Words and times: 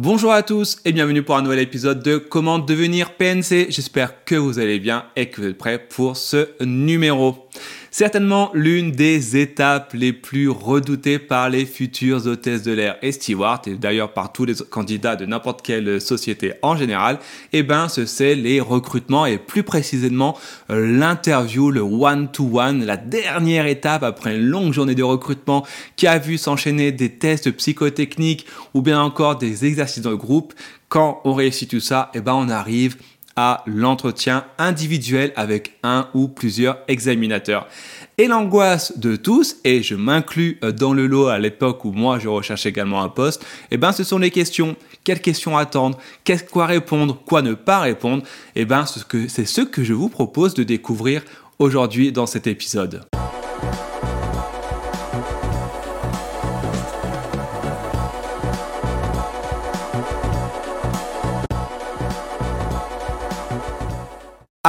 Bonjour 0.00 0.32
à 0.32 0.44
tous 0.44 0.78
et 0.84 0.92
bienvenue 0.92 1.24
pour 1.24 1.36
un 1.36 1.42
nouvel 1.42 1.58
épisode 1.58 2.04
de 2.04 2.18
Comment 2.18 2.60
devenir 2.60 3.14
PNC. 3.14 3.66
J'espère 3.68 4.24
que 4.24 4.36
vous 4.36 4.60
allez 4.60 4.78
bien 4.78 5.06
et 5.16 5.28
que 5.28 5.40
vous 5.40 5.48
êtes 5.48 5.58
prêts 5.58 5.76
pour 5.76 6.16
ce 6.16 6.50
numéro. 6.64 7.48
Certainement 7.90 8.50
l'une 8.52 8.92
des 8.92 9.36
étapes 9.38 9.92
les 9.94 10.12
plus 10.12 10.48
redoutées 10.48 11.18
par 11.18 11.48
les 11.48 11.64
futures 11.64 12.26
hôtesses 12.26 12.62
de 12.62 12.72
l'air 12.72 12.96
et 13.00 13.12
stewards, 13.12 13.62
et 13.66 13.74
d'ailleurs 13.74 14.12
par 14.12 14.32
tous 14.32 14.44
les 14.44 14.54
candidats 14.54 15.16
de 15.16 15.24
n'importe 15.24 15.62
quelle 15.62 16.00
société 16.00 16.52
en 16.62 16.76
général, 16.76 17.18
eh 17.52 17.62
ben, 17.62 17.88
ce 17.88 18.04
c'est 18.04 18.34
les 18.34 18.60
recrutements 18.60 19.24
et 19.24 19.38
plus 19.38 19.62
précisément 19.62 20.38
euh, 20.70 20.98
l'interview, 20.98 21.70
le 21.70 21.80
one-to-one, 21.80 22.84
la 22.84 22.96
dernière 22.96 23.66
étape 23.66 24.02
après 24.02 24.36
une 24.36 24.46
longue 24.46 24.72
journée 24.72 24.94
de 24.94 25.02
recrutement 25.02 25.66
qui 25.96 26.06
a 26.06 26.18
vu 26.18 26.36
s'enchaîner 26.36 26.92
des 26.92 27.10
tests 27.10 27.50
psychotechniques 27.52 28.46
ou 28.74 28.82
bien 28.82 29.00
encore 29.00 29.36
des 29.36 29.64
exercices 29.64 30.02
de 30.02 30.14
groupe. 30.14 30.52
Quand 30.88 31.20
on 31.24 31.34
réussit 31.34 31.70
tout 31.70 31.80
ça, 31.80 32.10
eh 32.14 32.20
ben, 32.20 32.34
on 32.34 32.48
arrive 32.48 32.96
à 33.40 33.62
l'entretien 33.66 34.44
individuel 34.58 35.32
avec 35.36 35.78
un 35.84 36.08
ou 36.12 36.26
plusieurs 36.26 36.78
examinateurs. 36.88 37.68
Et 38.18 38.26
l'angoisse 38.26 38.98
de 38.98 39.14
tous, 39.14 39.58
et 39.62 39.80
je 39.80 39.94
m'inclus 39.94 40.58
euh, 40.64 40.72
dans 40.72 40.92
le 40.92 41.06
lot 41.06 41.28
à 41.28 41.38
l'époque 41.38 41.84
où 41.84 41.92
moi 41.92 42.18
je 42.18 42.26
recherche 42.26 42.66
également 42.66 43.00
un 43.00 43.08
poste, 43.08 43.46
eh 43.70 43.76
ben 43.76 43.92
ce 43.92 44.02
sont 44.02 44.18
les 44.18 44.32
questions. 44.32 44.74
Quelles 45.04 45.20
questions 45.20 45.56
attendre? 45.56 45.98
Qu'est-ce 46.24 46.42
quoi 46.42 46.66
répondre? 46.66 47.16
Quoi 47.24 47.42
ne 47.42 47.54
pas 47.54 47.78
répondre? 47.78 48.24
Eh 48.56 48.64
ben 48.64 48.84
c'est 49.28 49.46
ce 49.46 49.60
que 49.60 49.84
je 49.84 49.94
vous 49.94 50.08
propose 50.08 50.54
de 50.54 50.64
découvrir 50.64 51.22
aujourd'hui 51.60 52.10
dans 52.10 52.26
cet 52.26 52.48
épisode. 52.48 53.04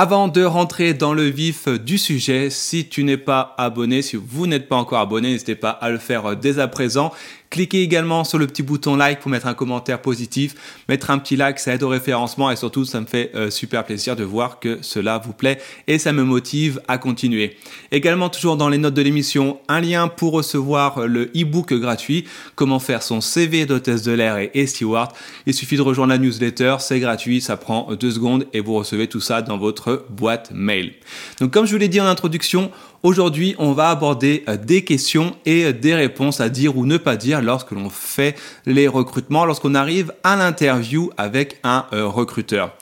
Avant 0.02 0.30
de 0.30 0.46
rentrer 0.46 0.94
dans 0.94 1.14
le 1.14 1.24
vif 1.24 1.68
du 1.68 1.98
sujet, 1.98 2.50
si 2.50 2.88
tu 2.88 3.04
n'es 3.04 3.18
pas 3.18 3.54
abonné, 3.58 4.02
si 4.02 4.16
vous 4.16 4.48
n'êtes 4.48 4.70
pas 4.70 4.78
encore 4.78 5.00
abonné, 5.00 5.32
n'hésitez 5.32 5.56
pas 5.56 5.72
à 5.72 5.90
le 5.90 5.98
faire 5.98 6.38
dès 6.38 6.58
à 6.58 6.70
présent. 6.70 7.12
Cliquez 7.50 7.82
également 7.82 8.24
sur 8.24 8.38
le 8.38 8.46
petit 8.46 8.62
bouton 8.62 8.96
like 8.96 9.20
pour 9.20 9.32
mettre 9.32 9.48
un 9.48 9.56
commentaire 9.56 10.02
positif. 10.02 10.56
Mettre 10.88 11.10
un 11.10 11.18
petit 11.18 11.36
like, 11.36 11.58
ça 11.58 11.74
aide 11.74 11.82
au 11.82 11.90
référencement 11.90 12.52
et 12.52 12.56
surtout, 12.56 12.86
ça 12.86 13.02
me 13.02 13.08
fait 13.08 13.32
euh, 13.34 13.50
super 13.50 13.84
plaisir 13.84 14.16
de 14.16 14.24
voir 14.24 14.60
que 14.60 14.78
cela 14.82 15.18
vous 15.18 15.34
plaît 15.34 15.60
et 15.88 15.98
ça 15.98 16.14
me 16.14 16.24
motive 16.24 16.80
à 16.88 17.00
continuer. 17.00 17.58
Également, 17.92 18.30
toujours 18.30 18.56
dans 18.56 18.70
les 18.70 18.78
notes 18.78 18.94
de 18.94 19.02
l'émission, 19.02 19.60
un 19.68 19.82
lien 19.82 20.08
pour 20.08 20.34
recevoir 20.34 21.08
le 21.08 21.32
e-book 21.36 21.74
gratuit, 21.74 22.26
comment 22.56 22.80
faire 22.80 23.02
son 23.02 23.20
CV 23.20 23.66
d'hôtesse 23.66 24.04
de 24.04 24.12
l'air 24.12 24.38
et 24.54 24.68
steward. 24.68 25.12
Il 25.48 25.54
suffit 25.54 25.78
de 25.78 25.82
rejoindre 25.82 26.14
la 26.14 26.20
newsletter, 26.20 26.76
c'est 26.80 27.00
gratuit, 27.00 27.42
ça 27.42 27.58
prend 27.58 27.94
deux 27.96 28.12
secondes 28.12 28.46
et 28.54 28.60
vous 28.60 28.76
recevez 28.76 29.08
tout 29.08 29.22
ça 29.22 29.42
dans 29.42 29.58
votre 29.58 30.06
boîte 30.10 30.52
mail. 30.54 30.94
Donc, 31.40 31.52
comme 31.52 31.66
je 31.66 31.72
vous 31.72 31.80
l'ai 31.80 31.88
dit 31.88 32.00
en 32.00 32.06
introduction, 32.06 32.72
Aujourd'hui, 33.02 33.56
on 33.60 33.72
va 33.72 33.92
aborder 33.92 34.44
euh, 34.50 34.58
des 34.58 34.84
questions 34.84 35.34
et 35.46 35.64
euh, 35.64 35.72
des 35.72 35.96
réponses 35.96 36.42
à 36.42 36.50
dire 36.50 36.78
ou 36.78 36.86
ne 36.86 36.98
pas 36.98 37.16
dire 37.16 37.42
lorsque 37.42 37.72
l'on 37.72 37.90
fait 37.90 38.38
les 38.66 38.90
recrutements, 38.90 39.46
lorsqu'on 39.46 39.74
arrive 39.74 40.14
à 40.26 40.36
l'interview 40.36 41.10
avec 41.16 41.60
un 41.64 41.86
euh, 41.94 42.08
recruteur. 42.08 42.76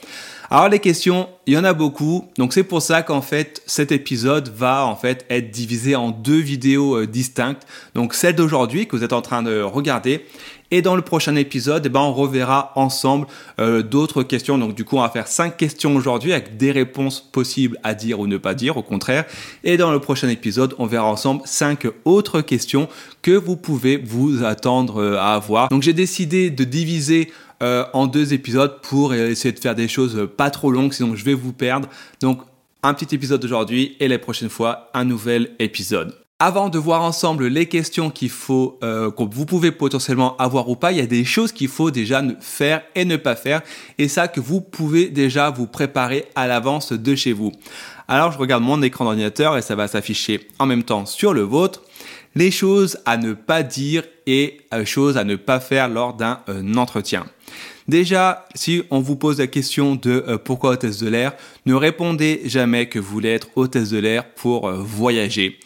Alors 0.50 0.70
les 0.70 0.80
questions, 0.80 1.28
il 1.46 1.54
y 1.54 1.58
en 1.58 1.66
a 1.66 1.74
beaucoup, 1.74 2.26
donc 2.38 2.54
c'est 2.54 2.64
pour 2.64 2.82
ça 2.82 3.02
qu'en 3.02 3.22
fait 3.22 3.62
cet 3.66 3.92
épisode 3.92 4.48
va 4.48 4.86
en 4.86 4.96
fait 4.96 5.26
être 5.30 5.52
divisé 5.52 5.98
en 5.98 6.12
deux 6.12 6.40
vidéos 6.40 7.06
distinctes. 7.06 7.68
Donc 7.96 8.14
celle 8.14 8.36
d'aujourd'hui 8.36 8.88
que 8.88 8.96
vous 8.96 9.04
êtes 9.04 9.12
en 9.12 9.22
train 9.22 9.44
de 9.44 9.62
regarder 9.62 10.26
et 10.70 10.82
dans 10.82 10.96
le 10.96 11.02
prochain 11.02 11.36
épisode, 11.36 11.84
eh 11.86 11.90
ben, 11.90 12.02
on 12.02 12.14
reverra 12.14 12.74
ensemble 12.76 13.28
euh, 13.60 13.82
d'autres 13.84 14.24
questions. 14.24 14.58
Donc 14.58 14.76
du 14.76 14.84
coup, 14.84 14.98
on 14.98 15.02
va 15.02 15.10
faire 15.10 15.28
cinq 15.28 15.56
questions 15.56 15.96
aujourd'hui 15.96 16.34
avec 16.34 16.58
des 16.58 16.72
réponses 16.72 17.22
possibles 17.22 17.80
à 17.84 17.94
dire 17.94 18.20
ou 18.20 18.28
ne 18.28 18.38
pas 18.38 18.54
dire, 18.54 18.76
au 18.76 18.84
contraire. 18.84 19.26
Et 19.64 19.78
dans 19.78 19.92
le 19.92 20.00
prochain 20.00 20.28
épisode, 20.28 20.76
on 20.78 20.86
verra 20.86 21.08
ensemble 21.08 21.42
cinq 21.46 21.88
autres 22.04 22.42
questions 22.42 22.90
que 23.22 23.32
vous 23.32 23.56
pouvez 23.56 23.98
vous 23.98 24.44
attendre 24.44 25.02
euh, 25.02 25.18
à 25.18 25.36
avoir. 25.36 25.70
Donc 25.70 25.84
j'ai 25.84 25.94
décidé 25.94 26.50
de 26.50 26.64
diviser 26.66 27.32
euh, 27.64 27.86
en 27.94 28.08
deux 28.08 28.34
épisodes 28.34 28.80
pour 28.82 29.14
essayer 29.14 29.52
de 29.52 29.60
faire 29.60 29.76
des 29.76 29.88
choses 29.88 30.30
pas 30.38 30.50
trop 30.50 30.72
longues, 30.72 30.94
sinon 30.94 31.16
je 31.16 31.24
vais 31.24 31.34
vous 31.34 31.54
perdre. 31.54 31.90
Donc 32.22 32.42
un 32.84 32.94
petit 32.94 33.16
épisode 33.16 33.44
aujourd'hui 33.44 33.96
et 34.00 34.08
la 34.08 34.20
prochaine 34.20 34.50
fois 34.50 34.90
un 34.94 35.06
nouvel 35.06 35.52
épisode. 35.60 36.16
Avant 36.40 36.70
de 36.70 36.78
voir 36.78 37.02
ensemble 37.02 37.48
les 37.48 37.66
questions 37.66 38.12
qu'il 38.12 38.30
faut, 38.30 38.78
euh, 38.84 39.10
que 39.10 39.24
vous 39.24 39.48
pouvez 39.48 39.72
potentiellement 39.72 40.38
avoir 40.38 40.70
ou 40.70 40.76
pas, 40.76 40.92
il 40.92 41.00
y 41.00 41.02
a 41.02 41.08
des 41.08 41.26
choses 41.26 41.52
qu'il 41.52 41.68
faut 41.68 41.90
déjà 41.90 42.22
faire 42.42 42.84
et 42.94 43.06
ne 43.06 43.16
pas 43.16 43.36
faire, 43.36 43.64
et 43.98 44.08
ça 44.08 44.28
que 44.28 44.40
vous 44.40 44.62
pouvez 44.62 45.08
déjà 45.08 45.50
vous 45.50 45.66
préparer 45.66 46.26
à 46.36 46.46
l'avance 46.46 46.94
de 46.94 47.16
chez 47.16 47.34
vous. 47.34 47.54
Alors 48.08 48.32
je 48.32 48.38
regarde 48.38 48.62
mon 48.62 48.84
écran 48.84 49.06
d'ordinateur 49.06 49.58
et 49.58 49.64
ça 49.64 49.74
va 49.74 49.88
s'afficher 49.88 50.48
en 50.60 50.68
même 50.68 50.84
temps 50.84 51.08
sur 51.08 51.34
le 51.34 51.42
vôtre. 51.42 51.82
Les 52.38 52.52
choses 52.52 53.00
à 53.08 53.18
ne 53.18 53.34
pas 53.34 53.64
dire 53.64 54.04
et 54.28 54.60
euh, 54.72 54.86
choses 54.86 55.18
à 55.18 55.24
ne 55.24 55.36
pas 55.36 55.60
faire 55.60 55.90
lors 55.90 56.14
d'un 56.14 56.42
euh, 56.50 56.76
entretien. 56.76 57.26
Déjà, 57.88 58.46
si 58.54 58.84
on 58.92 59.00
vous 59.00 59.16
pose 59.16 59.40
la 59.40 59.48
question 59.48 59.96
de 59.96 60.24
euh, 60.28 60.38
pourquoi 60.38 60.74
hôtesse 60.74 61.00
de 61.00 61.10
l'air, 61.10 61.34
ne 61.66 61.74
répondez 61.74 62.44
jamais 62.46 62.90
que 62.90 63.00
vous 63.00 63.12
voulez 63.12 63.30
être 63.30 63.48
hôtesse 63.56 63.90
de 63.90 63.98
l'air 63.98 64.24
pour 64.24 64.70
voyager. 64.72 65.58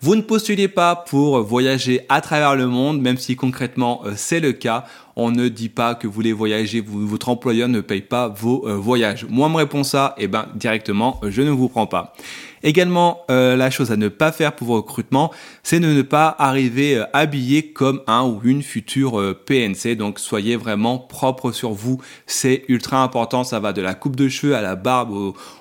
Vous 0.00 0.14
ne 0.14 0.20
postulez 0.20 0.68
pas 0.68 0.94
pour 0.94 1.42
voyager 1.42 2.02
à 2.08 2.20
travers 2.20 2.54
le 2.54 2.68
monde, 2.68 3.02
même 3.02 3.18
si 3.18 3.34
concrètement 3.34 4.04
c'est 4.14 4.38
le 4.38 4.52
cas. 4.52 4.84
On 5.16 5.32
ne 5.32 5.48
dit 5.48 5.68
pas 5.68 5.96
que 5.96 6.06
vous 6.06 6.12
voulez 6.12 6.32
voyager, 6.32 6.80
votre 6.86 7.28
employeur 7.28 7.68
ne 7.68 7.80
paye 7.80 8.02
pas 8.02 8.28
vos 8.28 8.66
voyages. 8.78 9.26
Moi, 9.28 9.48
me 9.48 9.56
répond 9.56 9.82
ça, 9.82 10.14
et 10.16 10.24
eh 10.24 10.28
ben 10.28 10.46
directement, 10.54 11.20
je 11.28 11.42
ne 11.42 11.50
vous 11.50 11.68
prends 11.68 11.86
pas. 11.86 12.14
Également, 12.62 13.22
euh, 13.30 13.56
la 13.56 13.70
chose 13.70 13.90
à 13.90 13.96
ne 13.96 14.08
pas 14.08 14.32
faire 14.32 14.54
pour 14.54 14.66
vos 14.66 14.76
recrutements, 14.76 15.30
c'est 15.62 15.80
de 15.80 15.86
ne 15.86 16.02
pas 16.02 16.34
arriver 16.38 16.98
euh, 16.98 17.04
habillé 17.14 17.72
comme 17.72 18.02
un 18.06 18.24
ou 18.24 18.40
une 18.44 18.62
future 18.62 19.18
euh, 19.18 19.34
PNC. 19.34 19.96
Donc 19.96 20.18
soyez 20.18 20.56
vraiment 20.56 20.98
propre 20.98 21.52
sur 21.52 21.72
vous, 21.72 22.00
c'est 22.26 22.64
ultra 22.68 23.02
important. 23.02 23.44
Ça 23.44 23.60
va 23.60 23.72
de 23.72 23.80
la 23.80 23.94
coupe 23.94 24.16
de 24.16 24.28
cheveux 24.28 24.54
à 24.54 24.60
la 24.60 24.76
barbe, 24.76 25.10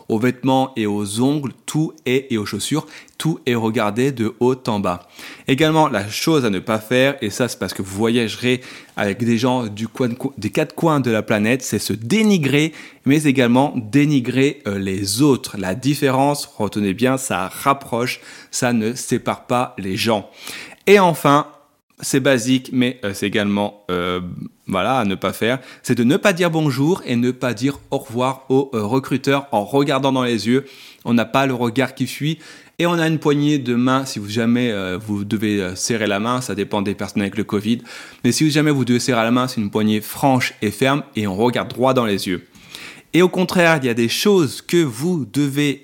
aux, 0.10 0.20
vêtements 0.20 0.74
et 0.76 0.88
aux 0.88 1.22
ongles, 1.22 1.54
tout 1.66 1.94
est 2.06 2.28
et 2.32 2.38
aux 2.38 2.46
chaussures, 2.46 2.86
tout 3.20 3.40
est 3.46 3.54
regardé 3.54 4.12
de 4.12 4.34
haut 4.40 4.56
en 4.66 4.80
bas. 4.80 5.08
Également, 5.48 5.88
la 5.88 6.10
chose 6.10 6.46
à 6.46 6.50
ne 6.50 6.58
pas 6.58 6.80
faire, 6.80 7.16
et 7.22 7.30
ça 7.30 7.48
c'est 7.48 7.60
parce 7.60 7.76
que 7.76 7.84
vous 7.84 7.96
voyagerez 7.96 8.62
avec 8.98 9.24
des 9.24 9.38
gens 9.38 9.68
du 9.68 9.88
des 10.40 10.50
quatre 10.50 10.74
coins 10.74 11.00
de 11.00 11.12
la 11.12 11.22
planète, 11.22 11.62
c'est 11.62 11.78
se 11.78 11.94
dénigrer, 11.94 12.74
mais 13.06 13.24
également 13.24 13.74
dénigrer 13.76 14.64
les 14.66 15.22
autres. 15.22 15.58
La 15.60 15.76
différence, 15.76 16.46
retenez 16.58 16.96
bien, 16.96 17.18
ça 17.18 17.48
rapproche, 17.48 18.22
ça 18.50 18.74
ne 18.74 18.96
sépare 18.96 19.46
pas 19.46 19.76
les 19.78 19.96
gens. 19.96 20.30
Et 20.88 20.98
enfin, 20.98 21.46
c'est 22.02 22.20
basique, 22.20 22.70
mais 22.72 23.00
euh, 23.04 23.14
c'est 23.14 23.28
également 23.28 23.84
euh, 23.92 24.22
voilà 24.68 25.00
à 25.00 25.06
ne 25.06 25.16
pas 25.16 25.34
faire, 25.34 25.60
c'est 25.84 25.96
de 25.96 26.04
ne 26.04 26.18
pas 26.18 26.34
dire 26.34 26.50
bonjour 26.50 27.02
et 27.06 27.16
ne 27.16 27.32
pas 27.32 27.54
dire 27.54 27.80
au 27.92 27.98
revoir 27.98 28.46
au 28.50 28.70
euh, 28.74 28.84
recruteur 28.84 29.48
en 29.52 29.66
regardant 29.66 30.12
dans 30.12 30.24
les 30.24 30.48
yeux. 30.48 30.66
On 31.06 31.14
n'a 31.14 31.26
pas 31.26 31.46
le 31.46 31.54
regard 31.54 31.96
qui 31.96 32.08
fuit 32.08 32.40
et 32.80 32.86
on 32.86 32.94
a 32.94 33.08
une 33.08 33.20
poignée 33.20 33.60
de 33.60 33.76
main 33.76 34.06
si 34.06 34.18
vous 34.20 34.30
jamais 34.30 34.74
vous 34.98 35.26
devez 35.26 35.76
serrer 35.76 36.08
la 36.08 36.20
main, 36.20 36.42
ça 36.42 36.56
dépend 36.56 36.82
des 36.82 36.96
personnes 36.96 37.22
avec 37.22 37.38
le 37.38 37.44
Covid. 37.44 37.80
Mais 38.24 38.32
si 38.32 38.50
jamais 38.50 38.72
vous 38.72 38.86
devez 38.86 39.00
serrer 39.00 39.22
la 39.22 39.32
main, 39.32 39.48
c'est 39.48 39.60
une 39.60 39.70
poignée 39.70 40.02
franche 40.02 40.54
et 40.62 40.72
ferme 40.72 41.04
et 41.16 41.28
on 41.28 41.36
regarde 41.36 41.68
droit 41.70 41.94
dans 41.94 42.06
les 42.06 42.28
yeux. 42.28 42.48
Et 43.14 43.22
au 43.22 43.30
contraire, 43.30 43.80
il 43.82 43.86
y 43.86 43.90
a 43.90 43.94
des 43.94 44.08
choses 44.08 44.62
que 44.62 44.82
vous 44.82 45.26
devez 45.32 45.84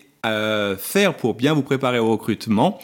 faire 0.78 1.16
pour 1.18 1.36
bien 1.36 1.54
vous 1.54 1.62
préparer 1.62 2.00
au 2.00 2.10
recrutement, 2.10 2.80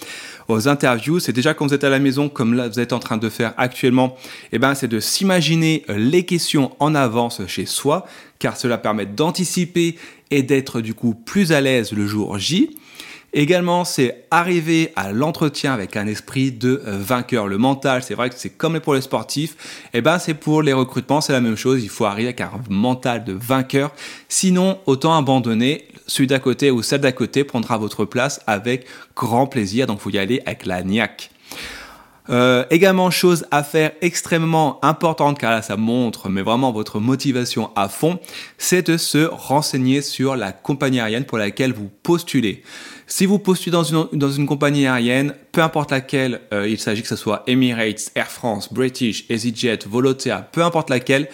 aux 0.47 0.67
interviews. 0.67 1.19
C'est 1.19 1.33
déjà 1.33 1.53
quand 1.53 1.67
vous 1.67 1.73
êtes 1.73 1.83
à 1.83 1.89
la 1.89 1.99
maison, 1.99 2.29
comme 2.29 2.53
là 2.53 2.67
vous 2.67 2.79
êtes 2.79 2.93
en 2.93 2.99
train 2.99 3.17
de 3.17 3.29
faire 3.29 3.53
actuellement, 3.57 4.15
eh 4.51 4.59
ben, 4.59 4.75
c'est 4.75 4.87
de 4.87 4.99
s'imaginer 4.99 5.83
les 5.87 6.23
questions 6.23 6.71
en 6.79 6.93
avance 6.93 7.41
chez 7.47 7.65
soi, 7.65 8.05
car 8.39 8.57
cela 8.57 8.77
permet 8.77 9.05
d'anticiper 9.05 9.95
et 10.29 10.43
d'être 10.43 10.81
du 10.81 10.93
coup 10.93 11.15
plus 11.15 11.51
à 11.51 11.61
l'aise 11.61 11.93
le 11.93 12.05
jour 12.05 12.37
J. 12.37 12.75
Également, 13.33 13.85
c'est 13.85 14.25
arriver 14.29 14.91
à 14.97 15.13
l'entretien 15.13 15.73
avec 15.73 15.95
un 15.95 16.05
esprit 16.05 16.51
de 16.51 16.83
euh, 16.85 16.97
vainqueur. 16.99 17.47
Le 17.47 17.57
mental, 17.57 18.03
c'est 18.03 18.13
vrai 18.13 18.29
que 18.29 18.35
c'est 18.37 18.49
comme 18.49 18.79
pour 18.81 18.93
les 18.93 19.01
sportifs, 19.01 19.55
eh 19.93 20.01
ben 20.01 20.19
c'est 20.19 20.33
pour 20.33 20.61
les 20.61 20.73
recrutements, 20.73 21.21
c'est 21.21 21.31
la 21.31 21.39
même 21.39 21.55
chose. 21.55 21.81
Il 21.81 21.89
faut 21.89 22.03
arriver 22.03 22.27
avec 22.27 22.41
un 22.41 22.51
mental 22.69 23.23
de 23.23 23.31
vainqueur. 23.31 23.93
Sinon, 24.27 24.79
autant 24.85 25.17
abandonner. 25.17 25.87
Celui 26.07 26.27
d'à 26.27 26.39
côté 26.39 26.71
ou 26.71 26.81
celle 26.81 26.99
d'à 26.99 27.13
côté 27.13 27.45
prendra 27.45 27.77
votre 27.77 28.03
place 28.03 28.41
avec 28.47 28.85
grand 29.15 29.47
plaisir. 29.47 29.87
Donc, 29.87 30.01
faut 30.01 30.09
y 30.09 30.17
aller 30.17 30.41
avec 30.45 30.65
la 30.65 30.83
niaque. 30.83 31.31
Euh, 32.29 32.65
également, 32.69 33.11
chose 33.11 33.45
à 33.51 33.63
faire 33.63 33.91
extrêmement 34.01 34.83
importante, 34.83 35.39
car 35.39 35.51
là 35.51 35.61
ça 35.61 35.77
montre, 35.77 36.29
mais 36.29 36.41
vraiment 36.41 36.71
votre 36.71 36.99
motivation 36.99 37.71
à 37.75 37.89
fond, 37.89 38.19
c'est 38.57 38.87
de 38.87 38.97
se 38.97 39.25
renseigner 39.25 40.01
sur 40.01 40.35
la 40.35 40.51
compagnie 40.51 40.99
aérienne 40.99 41.25
pour 41.25 41.37
laquelle 41.37 41.73
vous 41.73 41.89
postulez. 42.03 42.63
Si 43.13 43.25
vous 43.25 43.39
postulez 43.39 43.73
dans 43.73 43.83
une, 44.31 44.45
compagnie 44.45 44.87
aérienne, 44.87 45.35
peu 45.51 45.61
importe 45.61 45.91
laquelle, 45.91 46.39
euh, 46.53 46.65
il 46.65 46.79
s'agit 46.79 47.01
que 47.01 47.09
ce 47.09 47.17
soit 47.17 47.43
Emirates, 47.45 48.09
Air 48.15 48.31
France, 48.31 48.71
British, 48.71 49.25
EasyJet, 49.29 49.79
Volotea, 49.85 50.47
peu 50.53 50.63
importe 50.63 50.89
laquelle, 50.89 51.27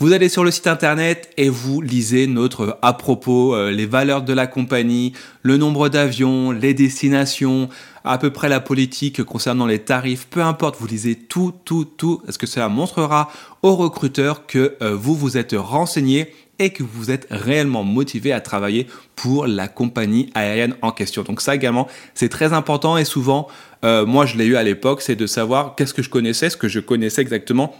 Vous 0.00 0.12
allez 0.12 0.28
sur 0.28 0.44
le 0.44 0.52
site 0.52 0.68
internet 0.68 1.28
et 1.36 1.48
vous 1.48 1.80
lisez 1.80 2.28
notre 2.28 2.78
à 2.82 2.92
propos, 2.92 3.56
euh, 3.56 3.72
les 3.72 3.84
valeurs 3.84 4.22
de 4.22 4.32
la 4.32 4.46
compagnie, 4.46 5.12
le 5.42 5.56
nombre 5.56 5.88
d'avions, 5.88 6.52
les 6.52 6.72
destinations, 6.72 7.68
à 8.04 8.16
peu 8.16 8.30
près 8.30 8.48
la 8.48 8.60
politique 8.60 9.24
concernant 9.24 9.66
les 9.66 9.80
tarifs, 9.80 10.28
peu 10.30 10.40
importe, 10.40 10.76
vous 10.78 10.86
lisez 10.86 11.16
tout, 11.16 11.52
tout, 11.64 11.84
tout, 11.84 12.22
parce 12.24 12.38
que 12.38 12.46
cela 12.46 12.68
montrera 12.68 13.28
aux 13.62 13.74
recruteurs 13.74 14.46
que 14.46 14.76
euh, 14.82 14.94
vous 14.94 15.16
vous 15.16 15.36
êtes 15.36 15.56
renseigné 15.58 16.32
et 16.60 16.70
que 16.70 16.84
vous 16.84 17.10
êtes 17.10 17.26
réellement 17.32 17.82
motivé 17.82 18.30
à 18.32 18.40
travailler 18.40 18.86
pour 19.16 19.48
la 19.48 19.66
compagnie 19.66 20.30
aérienne 20.36 20.76
en 20.80 20.92
question. 20.92 21.24
Donc 21.24 21.40
ça 21.40 21.56
également, 21.56 21.88
c'est 22.14 22.28
très 22.28 22.52
important 22.52 22.98
et 22.98 23.04
souvent, 23.04 23.48
euh, 23.84 24.06
moi 24.06 24.26
je 24.26 24.36
l'ai 24.36 24.46
eu 24.46 24.54
à 24.54 24.62
l'époque, 24.62 25.02
c'est 25.02 25.16
de 25.16 25.26
savoir 25.26 25.74
qu'est-ce 25.74 25.92
que 25.92 26.02
je 26.04 26.08
connaissais, 26.08 26.50
ce 26.50 26.56
que 26.56 26.68
je 26.68 26.78
connaissais 26.78 27.20
exactement 27.20 27.74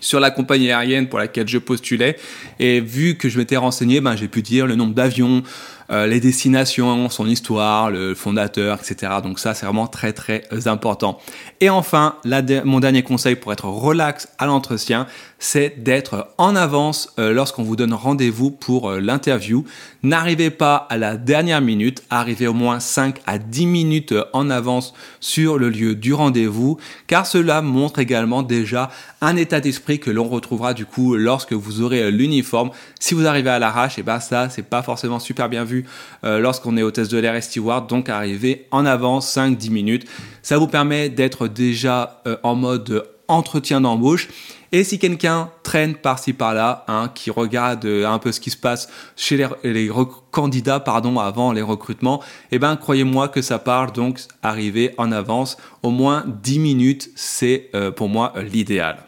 sur 0.00 0.20
la 0.20 0.30
compagnie 0.30 0.70
aérienne 0.70 1.08
pour 1.08 1.18
laquelle 1.18 1.48
je 1.48 1.58
postulais. 1.58 2.16
Et 2.58 2.80
vu 2.80 3.16
que 3.16 3.28
je 3.28 3.38
m'étais 3.38 3.56
renseigné, 3.56 4.00
ben, 4.00 4.16
j'ai 4.16 4.28
pu 4.28 4.42
dire 4.42 4.66
le 4.66 4.74
nombre 4.74 4.94
d'avions, 4.94 5.42
euh, 5.90 6.06
les 6.06 6.20
destinations, 6.20 7.08
son 7.10 7.26
histoire, 7.26 7.90
le 7.90 8.14
fondateur, 8.14 8.78
etc. 8.80 9.12
Donc 9.22 9.38
ça, 9.38 9.54
c'est 9.54 9.66
vraiment 9.66 9.86
très 9.86 10.12
très 10.12 10.42
important. 10.66 11.18
Et 11.60 11.70
enfin, 11.70 12.16
mon 12.64 12.80
dernier 12.80 13.02
conseil 13.02 13.36
pour 13.36 13.52
être 13.52 13.66
relax 13.66 14.28
à 14.38 14.46
l'entretien, 14.46 15.06
c'est 15.38 15.82
d'être 15.82 16.28
en 16.38 16.56
avance 16.56 17.12
euh, 17.18 17.32
lorsqu'on 17.34 17.64
vous 17.64 17.76
donne 17.76 17.92
rendez-vous 17.92 18.50
pour 18.50 18.90
euh, 18.90 19.00
l'interview. 19.00 19.64
N'arrivez 20.02 20.50
pas 20.50 20.86
à 20.88 20.96
la 20.96 21.16
dernière 21.16 21.60
minute, 21.60 22.02
arrivez 22.08 22.46
au 22.46 22.54
moins 22.54 22.80
5 22.80 23.16
à 23.26 23.38
10 23.38 23.66
minutes 23.66 24.14
en 24.32 24.48
avance 24.48 24.94
sur 25.20 25.58
le 25.58 25.68
lieu 25.68 25.94
du 25.94 26.14
rendez-vous, 26.14 26.78
car 27.06 27.26
cela 27.26 27.60
montre 27.60 27.98
également 27.98 28.42
déjà 28.42 28.90
un 29.20 29.36
état 29.36 29.60
d'esprit 29.60 29.98
que 29.98 30.10
l'on 30.10 30.28
retrouvera 30.28 30.72
du 30.72 30.86
coup 30.86 31.14
lorsque 31.14 31.52
vous 31.52 31.82
aurez 31.82 32.10
l'uniforme. 32.10 32.70
Si 32.98 33.14
vous 33.14 33.26
arrivez 33.26 33.50
à 33.50 33.58
l'arrache, 33.58 33.98
et 33.98 34.00
eh 34.00 34.04
ben 34.04 34.20
ça, 34.20 34.48
c'est 34.48 34.62
pas 34.62 34.82
forcément 34.82 35.18
super 35.18 35.48
bien 35.48 35.64
vu 35.64 35.73
euh, 36.24 36.38
lorsqu'on 36.38 36.76
est 36.76 36.82
hôtesse 36.82 37.08
de 37.08 37.18
l'air 37.18 37.34
et 37.34 37.40
steward, 37.40 37.88
donc 37.88 38.08
arriver 38.08 38.66
en 38.70 38.86
avance 38.86 39.34
5-10 39.34 39.70
minutes. 39.70 40.06
Ça 40.42 40.58
vous 40.58 40.68
permet 40.68 41.08
d'être 41.08 41.48
déjà 41.48 42.22
euh, 42.26 42.36
en 42.42 42.54
mode 42.54 43.08
entretien 43.26 43.80
d'embauche. 43.80 44.28
Et 44.70 44.84
si 44.84 44.98
quelqu'un 44.98 45.50
traîne 45.62 45.94
par-ci 45.94 46.32
par-là, 46.32 46.84
hein, 46.88 47.10
qui 47.14 47.30
regarde 47.30 47.84
euh, 47.84 48.06
un 48.06 48.18
peu 48.18 48.32
ce 48.32 48.40
qui 48.40 48.50
se 48.50 48.56
passe 48.56 48.88
chez 49.16 49.46
les, 49.62 49.90
candidats 50.30 50.80
pardon, 50.80 51.18
avant 51.18 51.52
les 51.52 51.62
recrutements, 51.62 52.22
eh 52.50 52.58
ben 52.58 52.76
croyez-moi 52.76 53.28
que 53.28 53.40
ça 53.40 53.58
parle 53.58 53.92
donc 53.92 54.20
arriver 54.42 54.94
en 54.98 55.12
avance 55.12 55.56
au 55.82 55.90
moins 55.90 56.24
10 56.42 56.58
minutes, 56.58 57.10
c'est 57.14 57.70
pour 57.96 58.08
moi 58.08 58.32
l'idéal. 58.52 58.98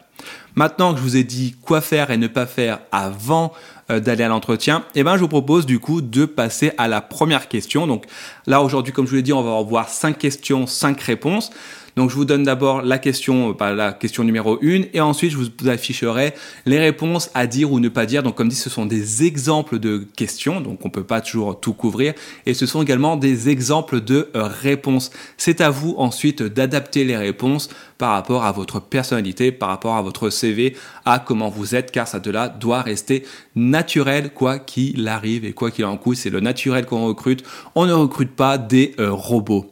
Maintenant 0.56 0.92
que 0.92 0.98
je 0.98 1.02
vous 1.04 1.16
ai 1.16 1.24
dit 1.24 1.54
quoi 1.60 1.82
faire 1.82 2.10
et 2.10 2.16
ne 2.16 2.28
pas 2.28 2.46
faire 2.46 2.80
avant 2.90 3.52
euh, 3.90 4.00
d'aller 4.00 4.24
à 4.24 4.28
l'entretien, 4.28 4.84
eh 4.94 5.04
ben, 5.04 5.16
je 5.16 5.20
vous 5.20 5.28
propose 5.28 5.66
du 5.66 5.78
coup 5.78 6.00
de 6.00 6.24
passer 6.24 6.72
à 6.78 6.88
la 6.88 7.02
première 7.02 7.48
question. 7.48 7.86
Donc 7.86 8.06
là, 8.46 8.62
aujourd'hui, 8.62 8.92
comme 8.92 9.04
je 9.04 9.10
vous 9.10 9.16
l'ai 9.16 9.22
dit, 9.22 9.34
on 9.34 9.42
va 9.42 9.58
avoir 9.58 9.90
cinq 9.90 10.18
questions, 10.18 10.66
cinq 10.66 11.00
réponses. 11.02 11.50
Donc 11.96 12.10
je 12.10 12.14
vous 12.14 12.26
donne 12.26 12.42
d'abord 12.42 12.82
la 12.82 12.98
question, 12.98 13.56
euh, 13.58 13.74
la 13.74 13.92
question 13.94 14.22
numéro 14.22 14.58
1 14.62 14.82
et 14.92 15.00
ensuite 15.00 15.30
je 15.30 15.38
vous 15.38 15.68
afficherai 15.68 16.34
les 16.66 16.78
réponses 16.78 17.30
à 17.32 17.46
dire 17.46 17.72
ou 17.72 17.80
ne 17.80 17.88
pas 17.88 18.04
dire. 18.04 18.22
Donc 18.22 18.34
comme 18.34 18.50
dit, 18.50 18.56
ce 18.56 18.68
sont 18.68 18.84
des 18.84 19.24
exemples 19.24 19.78
de 19.78 20.06
questions, 20.14 20.60
donc 20.60 20.84
on 20.84 20.90
peut 20.90 21.04
pas 21.04 21.22
toujours 21.22 21.58
tout 21.58 21.72
couvrir 21.72 22.12
et 22.44 22.52
ce 22.52 22.66
sont 22.66 22.82
également 22.82 23.16
des 23.16 23.48
exemples 23.48 24.02
de 24.02 24.28
euh, 24.36 24.44
réponses. 24.44 25.10
C'est 25.38 25.62
à 25.62 25.70
vous 25.70 25.94
ensuite 25.96 26.42
d'adapter 26.42 27.04
les 27.04 27.16
réponses 27.16 27.70
par 27.96 28.10
rapport 28.12 28.44
à 28.44 28.52
votre 28.52 28.78
personnalité, 28.78 29.50
par 29.50 29.70
rapport 29.70 29.96
à 29.96 30.02
votre 30.02 30.28
CV, 30.28 30.76
à 31.06 31.18
comment 31.18 31.48
vous 31.48 31.74
êtes, 31.74 31.92
car 31.92 32.06
ça 32.06 32.20
de 32.20 32.30
là 32.30 32.50
doit 32.50 32.82
rester 32.82 33.24
naturel 33.54 34.34
quoi 34.34 34.58
qu'il 34.58 35.08
arrive 35.08 35.46
et 35.46 35.54
quoi 35.54 35.70
qu'il 35.70 35.86
en 35.86 35.96
coûte. 35.96 36.18
C'est 36.18 36.28
le 36.28 36.40
naturel 36.40 36.84
qu'on 36.84 37.06
recrute. 37.06 37.42
On 37.74 37.86
ne 37.86 37.94
recrute 37.94 38.32
pas 38.32 38.58
des 38.58 38.94
euh, 39.00 39.12
robots. 39.12 39.70